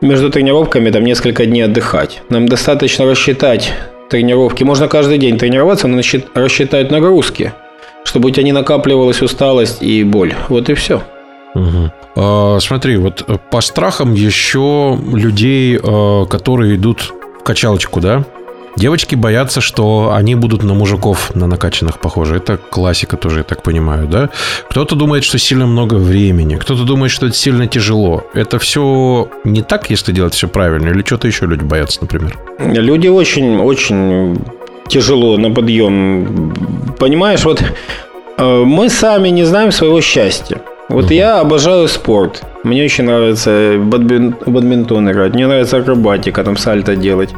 между 0.01 0.31
тренировками 0.31 0.91
там 0.91 1.05
несколько 1.05 1.47
дней 1.47 1.63
отдыхать. 1.63 2.23
Нам 2.31 2.47
достаточно 2.47 3.05
рассчитать 3.05 3.73
тренировки. 4.09 4.65
Можно 4.65 4.89
каждый 4.89 5.19
день 5.19 5.39
тренироваться, 5.39 5.89
но 5.89 6.01
рассчитать 6.35 6.91
нагрузки, 6.91 7.53
чтобы 8.05 8.29
у 8.29 8.31
тебя 8.31 8.45
не 8.45 8.53
накапливалась 8.53 9.23
усталость 9.23 9.83
и 9.83 10.03
боль. 10.05 10.35
Вот 10.49 10.69
и 10.71 10.75
все. 10.75 11.03
Угу. 11.55 11.93
А, 12.17 12.59
смотри, 12.61 12.97
вот 12.97 13.25
по 13.51 13.61
страхам 13.61 14.15
еще 14.15 14.99
людей, 15.13 15.79
а, 15.83 16.27
которые 16.27 16.77
идут 16.77 17.13
в 17.41 17.43
качалочку, 17.45 18.01
да? 18.01 18.25
Девочки 18.77 19.15
боятся, 19.15 19.61
что 19.61 20.13
они 20.15 20.35
будут 20.35 20.63
на 20.63 20.75
мужиков, 20.75 21.35
на 21.35 21.47
накачанных 21.47 21.99
похожи. 21.99 22.37
Это 22.37 22.59
классика 22.59 23.17
тоже, 23.17 23.39
я 23.39 23.45
так 23.45 23.63
понимаю, 23.63 24.07
да? 24.07 24.29
Кто-то 24.69 24.95
думает, 24.95 25.25
что 25.25 25.39
сильно 25.39 25.67
много 25.67 25.95
времени, 25.95 26.57
кто-то 26.57 26.85
думает, 26.85 27.11
что 27.11 27.27
это 27.27 27.35
сильно 27.35 27.67
тяжело. 27.67 28.25
Это 28.35 28.59
все 28.59 29.29
не 29.45 29.63
так, 29.63 29.91
если 29.91 30.13
делать 30.13 30.35
все 30.35 30.47
правильно, 30.47 30.91
или 30.91 31.03
что-то 31.03 31.27
еще 31.27 31.47
люди 31.47 31.65
боятся, 31.65 32.01
например? 32.03 32.37
Люди 32.59 33.09
очень, 33.09 33.59
очень 33.59 34.39
тяжело 34.89 35.39
на 35.39 35.51
подъем. 35.51 36.55
Понимаешь, 36.99 37.45
вот 37.45 37.63
э, 38.39 38.63
мы 38.65 38.91
сами 38.91 39.31
не 39.31 39.45
знаем 39.45 39.73
своего 39.73 40.03
счастья. 40.03 40.61
Вот 40.89 41.07
угу. 41.07 41.15
я 41.15 41.41
обожаю 41.41 41.89
спорт. 41.89 42.43
Мне 42.63 42.85
очень 42.85 43.05
нравится 43.05 43.77
бадминтон 43.79 45.11
играть. 45.11 45.35
Мне 45.35 45.47
нравится 45.47 45.79
акробатика, 45.79 46.45
там 46.45 46.57
сальто 46.57 46.95
делать. 46.95 47.31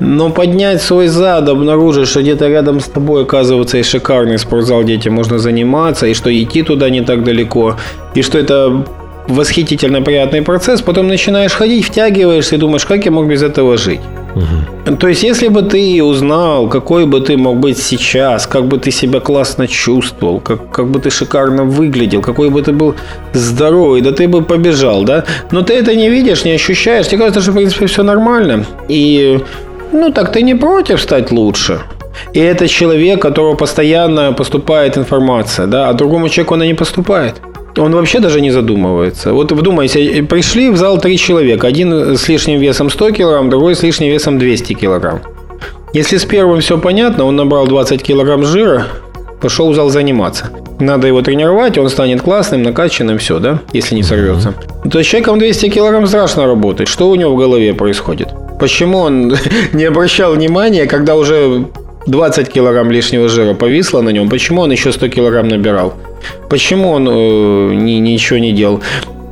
Но 0.00 0.30
поднять 0.30 0.80
свой 0.80 1.08
зад, 1.08 1.48
обнаружить, 1.48 2.08
что 2.08 2.20
где-то 2.20 2.48
рядом 2.48 2.80
с 2.80 2.84
тобой, 2.84 3.22
оказывается, 3.22 3.78
и 3.78 3.82
шикарный 3.82 4.38
спортзал, 4.38 4.82
где 4.82 4.94
этим 4.94 5.14
можно 5.14 5.38
заниматься, 5.38 6.06
и 6.06 6.14
что 6.14 6.30
идти 6.30 6.62
туда 6.62 6.88
не 6.90 7.00
так 7.00 7.24
далеко, 7.24 7.76
и 8.14 8.22
что 8.22 8.38
это 8.38 8.84
восхитительно 9.28 10.02
приятный 10.02 10.42
процесс, 10.42 10.82
потом 10.82 11.08
начинаешь 11.08 11.52
ходить, 11.52 11.84
втягиваешься 11.84 12.54
и 12.54 12.58
думаешь, 12.58 12.86
как 12.86 13.04
я 13.04 13.10
мог 13.10 13.26
без 13.26 13.42
этого 13.42 13.76
жить. 13.76 14.00
Угу. 14.34 14.96
То 14.96 15.08
есть, 15.08 15.22
если 15.22 15.48
бы 15.48 15.62
ты 15.62 16.02
узнал, 16.02 16.68
какой 16.68 17.06
бы 17.06 17.20
ты 17.20 17.36
мог 17.36 17.58
быть 17.58 17.78
сейчас, 17.78 18.46
как 18.46 18.66
бы 18.66 18.78
ты 18.78 18.90
себя 18.90 19.20
классно 19.20 19.66
чувствовал, 19.66 20.40
как, 20.40 20.70
как 20.70 20.86
бы 20.88 21.00
ты 21.00 21.10
шикарно 21.10 21.64
выглядел, 21.64 22.22
какой 22.22 22.48
бы 22.48 22.62
ты 22.62 22.72
был 22.72 22.94
здоровый, 23.32 24.00
да 24.00 24.12
ты 24.12 24.28
бы 24.28 24.42
побежал, 24.42 25.04
да? 25.04 25.24
Но 25.50 25.62
ты 25.62 25.74
это 25.74 25.94
не 25.94 26.08
видишь, 26.08 26.44
не 26.44 26.52
ощущаешь, 26.52 27.08
тебе 27.08 27.18
кажется, 27.18 27.40
что, 27.40 27.52
в 27.52 27.54
принципе, 27.54 27.86
все 27.86 28.02
нормально. 28.02 28.64
И 28.88 29.40
ну 29.92 30.12
так 30.12 30.32
ты 30.32 30.42
не 30.42 30.54
против 30.54 31.00
стать 31.00 31.32
лучше? 31.32 31.80
И 32.32 32.40
это 32.40 32.68
человек, 32.68 33.22
которого 33.22 33.54
постоянно 33.54 34.32
поступает 34.32 34.98
информация, 34.98 35.66
да, 35.66 35.88
а 35.88 35.92
другому 35.92 36.28
человеку 36.28 36.54
она 36.54 36.66
не 36.66 36.74
поступает. 36.74 37.36
Он 37.76 37.92
вообще 37.92 38.18
даже 38.18 38.40
не 38.40 38.50
задумывается. 38.50 39.32
Вот 39.32 39.52
вдумайся, 39.52 39.98
пришли 40.28 40.70
в 40.70 40.76
зал 40.76 40.98
три 40.98 41.16
человека. 41.16 41.66
Один 41.68 42.16
с 42.16 42.28
лишним 42.28 42.58
весом 42.58 42.90
100 42.90 43.10
килограмм, 43.12 43.50
другой 43.50 43.76
с 43.76 43.82
лишним 43.82 44.10
весом 44.10 44.38
200 44.38 44.72
килограмм. 44.72 45.20
Если 45.92 46.16
с 46.16 46.24
первым 46.24 46.60
все 46.60 46.76
понятно, 46.78 47.24
он 47.24 47.36
набрал 47.36 47.66
20 47.66 48.02
килограмм 48.02 48.44
жира, 48.44 48.86
пошел 49.40 49.70
в 49.70 49.74
зал 49.74 49.90
заниматься. 49.90 50.50
Надо 50.80 51.06
его 51.06 51.22
тренировать, 51.22 51.78
он 51.78 51.88
станет 51.88 52.22
классным, 52.22 52.62
накачанным, 52.62 53.18
все, 53.18 53.38
да, 53.38 53.60
если 53.72 53.94
не 53.94 54.02
сорвется. 54.02 54.54
То 54.90 55.02
с 55.02 55.06
человеком 55.06 55.38
200 55.38 55.68
килограмм 55.70 56.06
страшно 56.06 56.46
работать. 56.46 56.88
Что 56.88 57.08
у 57.08 57.14
него 57.14 57.34
в 57.34 57.38
голове 57.38 57.74
происходит? 57.74 58.28
Почему 58.58 58.98
он 58.98 59.36
не 59.72 59.84
обращал 59.84 60.34
внимания, 60.34 60.86
когда 60.86 61.16
уже 61.16 61.66
20 62.06 62.48
килограмм 62.48 62.90
лишнего 62.90 63.28
жира 63.28 63.54
повисло 63.54 64.00
на 64.00 64.10
нем, 64.10 64.28
почему 64.28 64.62
он 64.62 64.72
еще 64.72 64.92
100 64.92 65.08
килограмм 65.08 65.48
набирал? 65.48 65.94
Почему 66.48 66.90
он 66.90 67.08
э, 67.08 67.74
ни, 67.74 67.92
ничего 67.92 68.38
не 68.38 68.52
делал? 68.52 68.80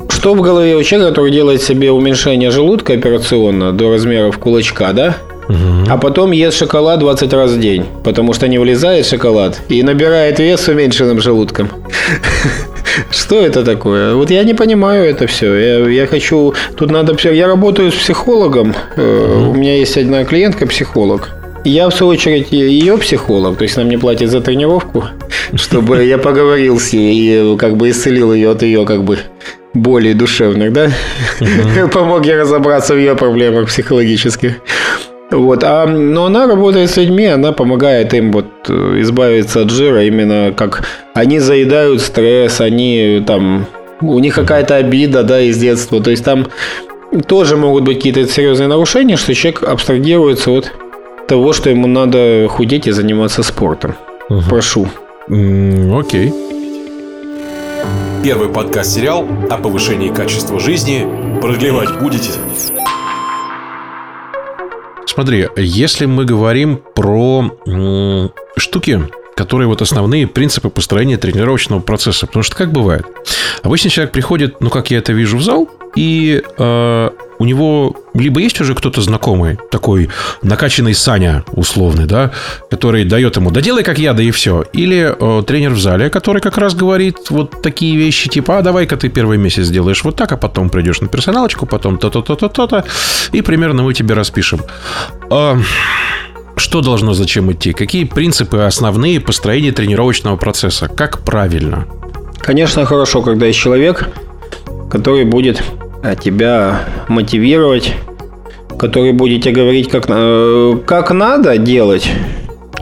Что 0.09 0.35
в 0.35 0.41
голове 0.41 0.77
у 0.77 0.83
человека, 0.83 1.11
который 1.11 1.31
делает 1.33 1.63
себе 1.63 1.91
уменьшение 1.91 2.51
желудка 2.51 2.93
операционно 2.95 3.73
до 3.73 3.91
размеров 3.91 4.39
кулачка, 4.39 4.93
да? 4.93 5.17
Угу. 5.49 5.89
А 5.89 5.97
потом 5.97 6.33
ест 6.33 6.59
шоколад 6.59 6.99
20 7.01 7.33
раз 7.33 7.53
в 7.53 7.61
день, 7.61 7.87
потому 8.05 8.33
что 8.33 8.49
не 8.49 8.59
влезает 8.59 9.07
шоколад 9.07 9.61
и 9.69 9.83
набирает 9.83 10.39
вес 10.39 10.61
с 10.61 10.69
уменьшенным 10.69 11.21
желудком. 11.21 11.71
Что 13.11 13.41
это 13.41 13.65
такое? 13.65 14.15
Вот 14.15 14.31
я 14.31 14.45
не 14.45 14.55
понимаю 14.55 15.05
это 15.05 15.27
все. 15.27 15.55
Я, 15.55 15.89
я 15.89 16.07
хочу... 16.07 16.55
Тут 16.77 16.91
надо... 16.91 17.17
Я 17.29 17.47
работаю 17.47 17.91
с 17.91 17.95
психологом. 17.95 18.75
Угу. 18.97 19.51
У 19.51 19.55
меня 19.55 19.77
есть 19.77 19.97
одна 19.97 20.25
клиентка, 20.25 20.67
психолог. 20.67 21.31
Я, 21.65 21.89
в 21.89 21.95
свою 21.95 22.13
очередь, 22.13 22.53
ее 22.53 22.97
психолог, 22.97 23.59
то 23.59 23.65
есть 23.65 23.77
она 23.77 23.87
мне 23.87 23.99
платит 23.99 24.31
за 24.31 24.41
тренировку, 24.41 25.05
чтобы 25.55 26.05
я 26.05 26.17
поговорил 26.17 26.79
с 26.79 26.93
ней 26.93 27.15
и 27.55 27.57
как 27.57 27.77
бы 27.77 27.91
исцелил 27.91 28.33
ее 28.33 28.51
от 28.51 28.63
ее 28.63 28.87
как 28.87 29.03
бы 29.03 29.19
более 29.75 30.15
душевных, 30.15 30.73
да? 30.73 30.93
Помог 31.93 32.25
ей 32.25 32.37
разобраться 32.37 32.95
в 32.95 32.99
ее 32.99 33.17
проблемах 33.17 33.67
психологических. 33.67 34.55
Вот, 35.31 35.65
а, 35.65 35.87
но 35.87 36.27
она 36.27 36.47
работает 36.47 36.91
с 36.91 36.97
людьми, 36.97 37.27
она 37.27 37.53
помогает 37.53 38.15
им 38.15 38.31
вот 38.31 38.47
э, 38.69 39.01
избавиться 39.01 39.63
от 39.63 39.71
жира, 39.71 40.05
именно 40.05 40.53
как 40.57 40.87
они 41.15 41.41
заедают 41.41 42.01
стресс, 42.01 42.61
они 42.61 43.25
там, 43.27 43.67
у 44.01 44.19
них 44.21 44.37
какая-то 44.37 44.77
обида, 44.77 45.25
да, 45.25 45.41
из 45.41 45.59
детства, 45.59 46.01
то 46.01 46.11
есть 46.11 46.25
там 46.25 46.47
тоже 47.27 47.57
могут 47.57 47.83
быть 47.83 47.97
какие-то 47.97 48.27
серьезные 48.29 48.69
нарушения, 48.69 49.17
что 49.17 49.35
человек 49.35 49.65
абстрагируется 49.65 50.53
от 50.53 50.73
того, 51.27 51.53
что 51.53 51.71
ему 51.71 51.89
надо 51.89 52.47
худеть 52.49 52.87
и 52.87 52.93
заниматься 52.93 53.43
спортом. 53.43 53.97
Угу. 54.29 54.43
Прошу. 54.49 54.89
Окей. 55.29 56.33
Первый 58.23 58.49
подкаст-сериал 58.49 59.27
о 59.51 59.57
повышении 59.59 60.09
качества 60.09 60.59
жизни. 60.61 61.07
Продлевать 61.41 61.99
будете? 62.01 62.31
Смотри, 65.17 65.49
если 65.57 66.05
мы 66.05 66.27
говорим 66.27 66.79
про 66.95 67.51
штуки, 68.59 69.03
которые 69.35 69.67
вот 69.67 69.81
основные 69.81 70.27
принципы 70.27 70.69
построения 70.69 71.17
тренировочного 71.17 71.81
процесса. 71.81 72.27
Потому 72.27 72.43
что 72.43 72.55
как 72.55 72.71
бывает? 72.71 73.07
Обычно 73.63 73.89
человек 73.89 74.13
приходит, 74.13 74.61
ну, 74.61 74.69
как 74.69 74.91
я 74.91 74.99
это 74.99 75.15
вижу, 75.15 75.39
в 75.39 75.43
зал, 75.43 75.71
и 75.95 76.43
э, 76.59 77.11
у 77.39 77.45
него 77.45 77.97
либо 78.15 78.41
есть 78.41 78.61
уже 78.61 78.75
кто-то 78.75 79.01
знакомый, 79.01 79.59
такой 79.71 80.09
накачанный 80.43 80.95
Саня 80.95 81.45
условный, 81.53 82.07
да, 82.07 82.33
который 82.71 83.05
дает 83.05 83.37
ему, 83.37 83.51
да 83.51 83.61
делай 83.61 83.83
как 83.83 83.99
я, 83.99 84.13
да 84.13 84.23
и 84.23 84.31
все. 84.31 84.65
Или 84.73 85.15
э, 85.19 85.43
тренер 85.45 85.73
в 85.73 85.81
зале, 85.81 86.11
который 86.11 86.41
как 86.41 86.59
раз 86.59 86.75
говорит 86.75 87.31
вот 87.31 87.63
такие 87.63 87.97
вещи, 87.97 88.29
типа, 88.29 88.59
а 88.59 88.63
давай-ка 88.63 88.97
ты 88.97 89.09
первый 89.09 89.39
месяц 89.39 89.65
сделаешь 89.65 90.05
вот 90.05 90.17
так, 90.17 90.33
а 90.33 90.37
потом 90.37 90.71
придешь 90.71 91.01
на 91.01 91.09
персоналочку, 91.09 91.67
потом 91.67 91.99
то-то-то-то-то, 91.99 92.85
и 93.33 93.43
примерно 93.43 93.83
мы 93.83 93.95
тебе 93.95 94.15
распишем. 94.15 94.61
Э, 95.31 95.57
что 96.57 96.81
должно 96.81 97.13
зачем 97.13 97.53
идти? 97.53 97.73
Какие 97.73 98.05
принципы 98.05 98.61
основные 98.61 99.21
построения 99.21 99.73
тренировочного 99.73 100.37
процесса? 100.37 100.89
Как 100.89 101.23
правильно? 101.23 101.87
Конечно, 102.39 102.87
хорошо, 102.87 103.23
когда 103.23 103.47
есть 103.47 103.59
человек, 103.59 104.09
который 104.91 105.25
будет 105.25 105.63
тебя 106.15 106.81
мотивировать, 107.09 107.95
который 108.79 109.13
будет 109.13 109.43
тебе 109.43 109.55
говорить, 109.55 109.91
как, 109.91 110.05
э, 110.09 110.79
как 110.87 111.11
надо 111.11 111.59
делать, 111.59 112.09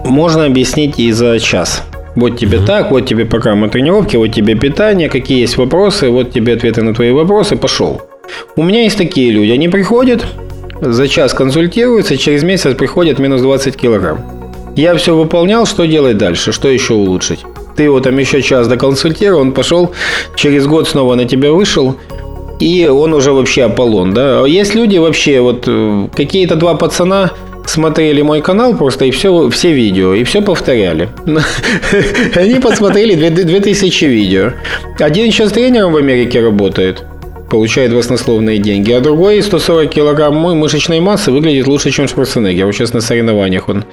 можно 0.04 0.46
объяснить 0.46 0.98
и 0.98 1.10
за 1.12 1.38
час. 1.38 1.82
Вот 2.16 2.38
тебе 2.38 2.58
угу. 2.58 2.66
так, 2.66 2.90
вот 2.90 3.06
тебе 3.06 3.24
программа 3.24 3.68
тренировки, 3.68 4.16
вот 4.16 4.28
тебе 4.28 4.54
питание, 4.54 5.08
какие 5.08 5.40
есть 5.40 5.56
вопросы, 5.56 6.10
вот 6.10 6.32
тебе 6.32 6.54
ответы 6.54 6.82
на 6.82 6.94
твои 6.94 7.10
вопросы, 7.10 7.56
пошел. 7.56 8.02
У 8.56 8.62
меня 8.62 8.82
есть 8.82 8.98
такие 8.98 9.30
люди, 9.32 9.50
они 9.50 9.68
приходят, 9.68 10.24
за 10.80 11.08
час 11.08 11.34
консультируются, 11.34 12.16
через 12.16 12.42
месяц 12.42 12.74
приходят 12.76 13.18
минус 13.18 13.40
20 13.40 13.76
килограмм. 13.76 14.20
Я 14.76 14.94
все 14.96 15.16
выполнял, 15.16 15.66
что 15.66 15.86
делать 15.86 16.18
дальше, 16.18 16.52
что 16.52 16.68
еще 16.68 16.94
улучшить? 16.94 17.44
Ты 17.76 17.84
его 17.84 18.00
там 18.00 18.18
еще 18.18 18.42
час 18.42 18.68
доконсультировал, 18.68 19.40
он 19.40 19.52
пошел, 19.52 19.92
через 20.36 20.66
год 20.66 20.88
снова 20.88 21.14
на 21.14 21.24
тебя 21.24 21.52
вышел, 21.52 21.96
и 22.60 22.86
он 22.86 23.12
уже 23.12 23.32
вообще 23.32 23.64
Аполлон, 23.64 24.14
да. 24.14 24.46
Есть 24.46 24.74
люди 24.74 24.96
вообще, 24.98 25.40
вот 25.40 25.64
э, 25.66 26.08
какие-то 26.14 26.56
два 26.56 26.74
пацана 26.74 27.32
смотрели 27.66 28.22
мой 28.22 28.42
канал 28.42 28.76
просто 28.76 29.06
и 29.06 29.10
все, 29.10 29.48
все 29.50 29.72
видео, 29.72 30.14
и 30.14 30.24
все 30.24 30.42
повторяли. 30.42 31.08
Они 32.34 32.60
посмотрели 32.60 33.28
2000 33.28 34.04
видео. 34.04 34.52
Один 34.98 35.30
сейчас 35.30 35.52
тренером 35.52 35.92
в 35.92 35.96
Америке 35.96 36.40
работает 36.40 37.04
получает 37.50 37.94
баснословные 37.94 38.58
деньги, 38.58 38.90
а 38.90 39.00
другой 39.00 39.40
140 39.40 39.88
килограмм 39.88 40.34
мышечной 40.34 40.98
массы 40.98 41.30
выглядит 41.30 41.68
лучше, 41.68 41.92
чем 41.92 42.08
Шварценеггер. 42.08 42.66
Вот 42.66 42.74
сейчас 42.74 42.92
на 42.92 43.00
соревнованиях 43.00 43.68
он 43.68 43.84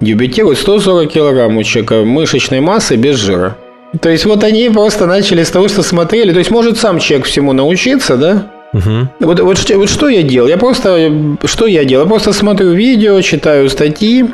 дебютирует. 0.00 0.56
140 0.56 1.10
килограмм 1.12 1.56
у 1.58 1.62
человека 1.62 2.02
мышечной 2.04 2.60
массы 2.60 2.96
без 2.96 3.16
жира. 3.16 3.58
То 4.00 4.08
есть 4.08 4.24
вот 4.24 4.44
они 4.44 4.68
просто 4.70 5.06
начали 5.06 5.42
с 5.42 5.50
того, 5.50 5.68
что 5.68 5.82
смотрели. 5.82 6.32
То 6.32 6.38
есть 6.38 6.50
может 6.50 6.78
сам 6.78 6.98
человек 7.00 7.26
всему 7.26 7.52
научиться, 7.52 8.16
да? 8.16 8.46
Угу. 8.72 9.08
Вот, 9.20 9.40
вот, 9.40 9.70
вот 9.70 9.90
что 9.90 10.08
я 10.08 10.22
делал? 10.22 10.48
Я 10.48 10.56
просто 10.56 11.12
что 11.44 11.66
я 11.66 11.84
делал? 11.84 12.04
Я 12.04 12.08
просто 12.08 12.32
смотрю 12.32 12.72
видео, 12.72 13.20
читаю 13.20 13.68
статьи, 13.68 14.26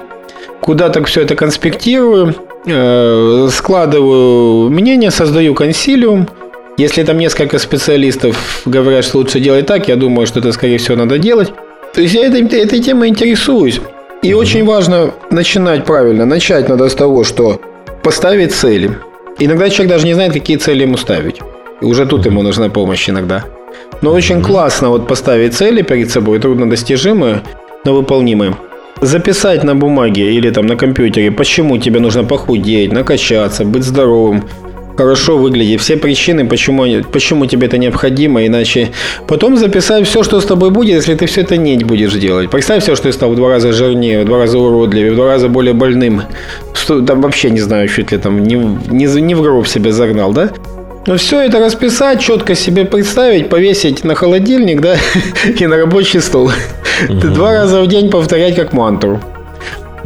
куда 0.60 0.90
так 0.90 1.06
все 1.06 1.22
это 1.22 1.34
конспектирую, 1.34 2.34
э, 2.66 3.48
складываю 3.50 4.68
мнение, 4.68 5.10
создаю 5.10 5.54
консилиум. 5.54 6.28
Если 6.76 7.02
там 7.04 7.16
несколько 7.16 7.58
специалистов 7.58 8.62
говорят, 8.66 9.06
что 9.06 9.18
лучше 9.18 9.40
делать 9.40 9.64
так, 9.64 9.88
я 9.88 9.96
думаю, 9.96 10.26
что 10.26 10.40
это, 10.40 10.52
скорее 10.52 10.76
всего, 10.76 10.96
надо 10.96 11.18
делать. 11.18 11.50
То 11.94 12.02
есть 12.02 12.14
я 12.14 12.26
этой, 12.26 12.42
этой 12.42 12.80
темой 12.80 13.08
интересуюсь. 13.08 13.80
И 14.22 14.34
угу. 14.34 14.42
очень 14.42 14.66
важно 14.66 15.14
начинать 15.30 15.86
правильно. 15.86 16.26
Начать 16.26 16.68
надо 16.68 16.90
с 16.90 16.94
того, 16.94 17.24
что 17.24 17.58
поставить 18.02 18.52
цели. 18.52 18.98
Иногда 19.38 19.68
человек 19.68 19.92
даже 19.92 20.06
не 20.06 20.14
знает, 20.14 20.32
какие 20.32 20.56
цели 20.56 20.82
ему 20.82 20.96
ставить. 20.96 21.40
И 21.82 21.84
уже 21.84 22.06
тут 22.06 22.24
ему 22.24 22.42
нужна 22.42 22.70
помощь 22.70 23.10
иногда. 23.10 23.44
Но 24.00 24.12
очень 24.12 24.42
классно 24.42 24.88
вот 24.88 25.06
поставить 25.06 25.54
цели 25.54 25.82
перед 25.82 26.10
собой, 26.10 26.38
труднодостижимые, 26.38 27.42
но 27.84 27.94
выполнимые. 27.94 28.56
Записать 29.02 29.62
на 29.62 29.74
бумаге 29.74 30.32
или 30.32 30.48
там 30.48 30.66
на 30.66 30.76
компьютере, 30.76 31.30
почему 31.30 31.76
тебе 31.76 32.00
нужно 32.00 32.24
похудеть, 32.24 32.92
накачаться, 32.92 33.66
быть 33.66 33.84
здоровым, 33.84 34.44
хорошо 34.96 35.36
выглядеть, 35.36 35.80
все 35.80 35.96
причины, 35.96 36.46
почему, 36.46 36.84
почему 37.12 37.46
тебе 37.46 37.66
это 37.66 37.78
необходимо, 37.78 38.46
иначе 38.46 38.90
потом 39.26 39.56
записать 39.56 40.06
все, 40.06 40.22
что 40.22 40.40
с 40.40 40.46
тобой 40.46 40.70
будет, 40.70 40.94
если 40.94 41.14
ты 41.14 41.26
все 41.26 41.42
это 41.42 41.56
не 41.56 41.76
будешь 41.84 42.14
делать. 42.14 42.50
Представь 42.50 42.82
все, 42.82 42.96
что 42.96 43.04
ты 43.04 43.12
стал 43.12 43.30
в 43.30 43.36
два 43.36 43.50
раза 43.50 43.72
жирнее, 43.72 44.22
в 44.22 44.24
два 44.26 44.38
раза 44.38 44.58
уродливее, 44.58 45.12
в 45.12 45.16
два 45.16 45.26
раза 45.26 45.48
более 45.48 45.74
больным, 45.74 46.22
что 46.74 47.00
там 47.00 47.20
вообще 47.20 47.50
не 47.50 47.60
знаю, 47.60 47.88
чуть 47.88 48.12
ли 48.12 48.18
там 48.18 48.42
не, 48.42 48.54
не, 48.54 49.06
не 49.20 49.34
в 49.34 49.42
гроб 49.42 49.66
себя 49.66 49.92
загнал, 49.92 50.32
да? 50.32 50.50
Но 51.06 51.16
все 51.16 51.40
это 51.42 51.60
расписать, 51.60 52.20
четко 52.20 52.56
себе 52.56 52.84
представить, 52.84 53.48
повесить 53.48 54.02
на 54.02 54.16
холодильник, 54.16 54.80
да, 54.80 54.96
и 55.58 55.66
на 55.66 55.76
рабочий 55.76 56.20
стол. 56.20 56.50
Два 57.08 57.52
раза 57.52 57.80
в 57.82 57.86
день 57.86 58.10
повторять 58.10 58.56
как 58.56 58.72
мантру. 58.72 59.20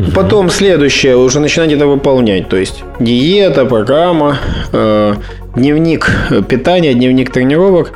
Угу. 0.00 0.12
Потом 0.12 0.50
следующее 0.50 1.16
уже 1.16 1.40
начинать 1.40 1.72
это 1.72 1.86
выполнять. 1.86 2.48
То 2.48 2.56
есть 2.56 2.82
диета, 3.00 3.64
программа, 3.66 4.38
э, 4.72 5.14
дневник 5.54 6.10
питания, 6.48 6.94
дневник 6.94 7.30
тренировок. 7.30 7.92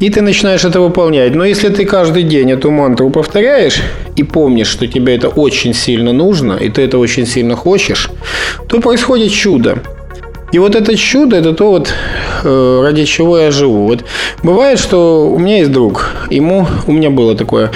И 0.00 0.10
ты 0.10 0.20
начинаешь 0.20 0.64
это 0.64 0.80
выполнять. 0.80 1.34
Но 1.34 1.44
если 1.44 1.68
ты 1.68 1.84
каждый 1.84 2.22
день 2.22 2.52
эту 2.52 2.70
мантру 2.70 3.10
повторяешь 3.10 3.82
и 4.16 4.22
помнишь, 4.22 4.68
что 4.68 4.86
тебе 4.86 5.16
это 5.16 5.28
очень 5.28 5.74
сильно 5.74 6.12
нужно, 6.12 6.52
и 6.52 6.68
ты 6.68 6.82
это 6.82 6.98
очень 6.98 7.26
сильно 7.26 7.56
хочешь, 7.56 8.10
то 8.68 8.80
происходит 8.80 9.32
чудо. 9.32 9.78
И 10.52 10.58
вот 10.58 10.74
это 10.74 10.96
чудо, 10.96 11.36
это 11.36 11.52
то 11.52 11.70
вот, 11.70 11.92
э, 12.44 12.80
ради 12.82 13.04
чего 13.04 13.38
я 13.38 13.50
живу. 13.50 13.86
Вот 13.86 14.04
бывает, 14.42 14.78
что 14.78 15.28
у 15.28 15.38
меня 15.38 15.58
есть 15.58 15.72
друг, 15.72 16.10
ему, 16.30 16.66
у 16.86 16.92
меня 16.92 17.10
было 17.10 17.34
такое, 17.34 17.70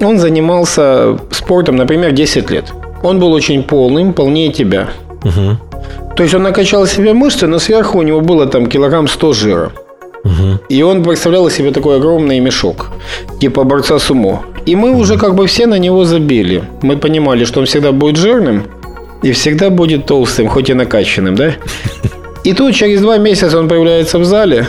он 0.00 0.18
занимался 0.18 1.18
спортом, 1.30 1.76
например, 1.76 2.12
10 2.12 2.50
лет 2.50 2.72
он 3.04 3.20
был 3.20 3.32
очень 3.32 3.62
полным, 3.62 4.12
полнее 4.12 4.52
тебя. 4.52 4.88
Угу. 5.22 6.16
То 6.16 6.22
есть 6.22 6.34
он 6.34 6.42
накачал 6.42 6.86
себе 6.86 7.12
мышцы, 7.12 7.46
но 7.46 7.58
сверху 7.58 7.98
у 7.98 8.02
него 8.02 8.20
было 8.20 8.46
там 8.46 8.66
килограмм 8.66 9.08
100 9.08 9.32
жира. 9.32 9.72
Угу. 10.24 10.60
И 10.70 10.82
он 10.82 11.02
представлял 11.04 11.50
себе 11.50 11.70
такой 11.70 11.96
огромный 11.96 12.40
мешок, 12.40 12.90
типа 13.40 13.64
борца 13.64 13.98
с 13.98 14.10
умо. 14.10 14.42
И 14.66 14.74
мы 14.74 14.90
угу. 14.90 15.00
уже 15.00 15.18
как 15.18 15.34
бы 15.34 15.46
все 15.46 15.66
на 15.66 15.78
него 15.78 16.04
забили. 16.04 16.64
Мы 16.82 16.96
понимали, 16.96 17.44
что 17.44 17.60
он 17.60 17.66
всегда 17.66 17.92
будет 17.92 18.16
жирным 18.16 18.62
и 19.22 19.32
всегда 19.32 19.68
будет 19.68 20.06
толстым, 20.06 20.48
хоть 20.48 20.70
и 20.70 20.74
накачанным, 20.74 21.34
да? 21.34 21.54
И 22.44 22.52
тут 22.52 22.74
через 22.74 23.00
два 23.00 23.16
месяца 23.16 23.58
он 23.58 23.68
появляется 23.68 24.18
в 24.18 24.24
зале, 24.26 24.66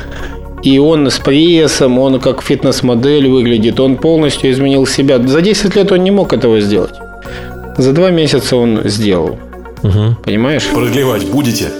и 0.63 0.79
он 0.79 1.07
с 1.07 1.19
прессом, 1.19 1.99
он 1.99 2.21
как 2.21 2.41
фитнес-модель 2.41 3.27
выглядит, 3.27 3.81
он 3.81 3.97
полностью 3.97 4.49
изменил 4.49 4.87
себя. 4.87 5.19
За 5.19 5.41
10 5.41 5.75
лет 5.75 5.91
он 5.91 6.03
не 6.05 6.11
мог 6.11 6.31
этого 6.31 6.61
сделать. 6.61 6.93
За 7.77 7.91
два 7.91 8.09
месяца 8.09 8.55
он 8.55 8.81
сделал. 8.85 9.37
Угу. 9.83 10.17
Понимаешь? 10.23 10.63
Продлевать 10.73 11.25
будете? 11.29 11.71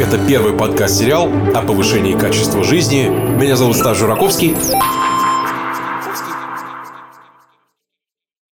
Это 0.00 0.18
первый 0.18 0.52
подкаст-сериал 0.52 1.30
о 1.54 1.62
повышении 1.62 2.14
качества 2.14 2.64
жизни. 2.64 3.08
Меня 3.08 3.56
зовут 3.56 3.76
Стас 3.76 3.98
Жураковский. 3.98 4.56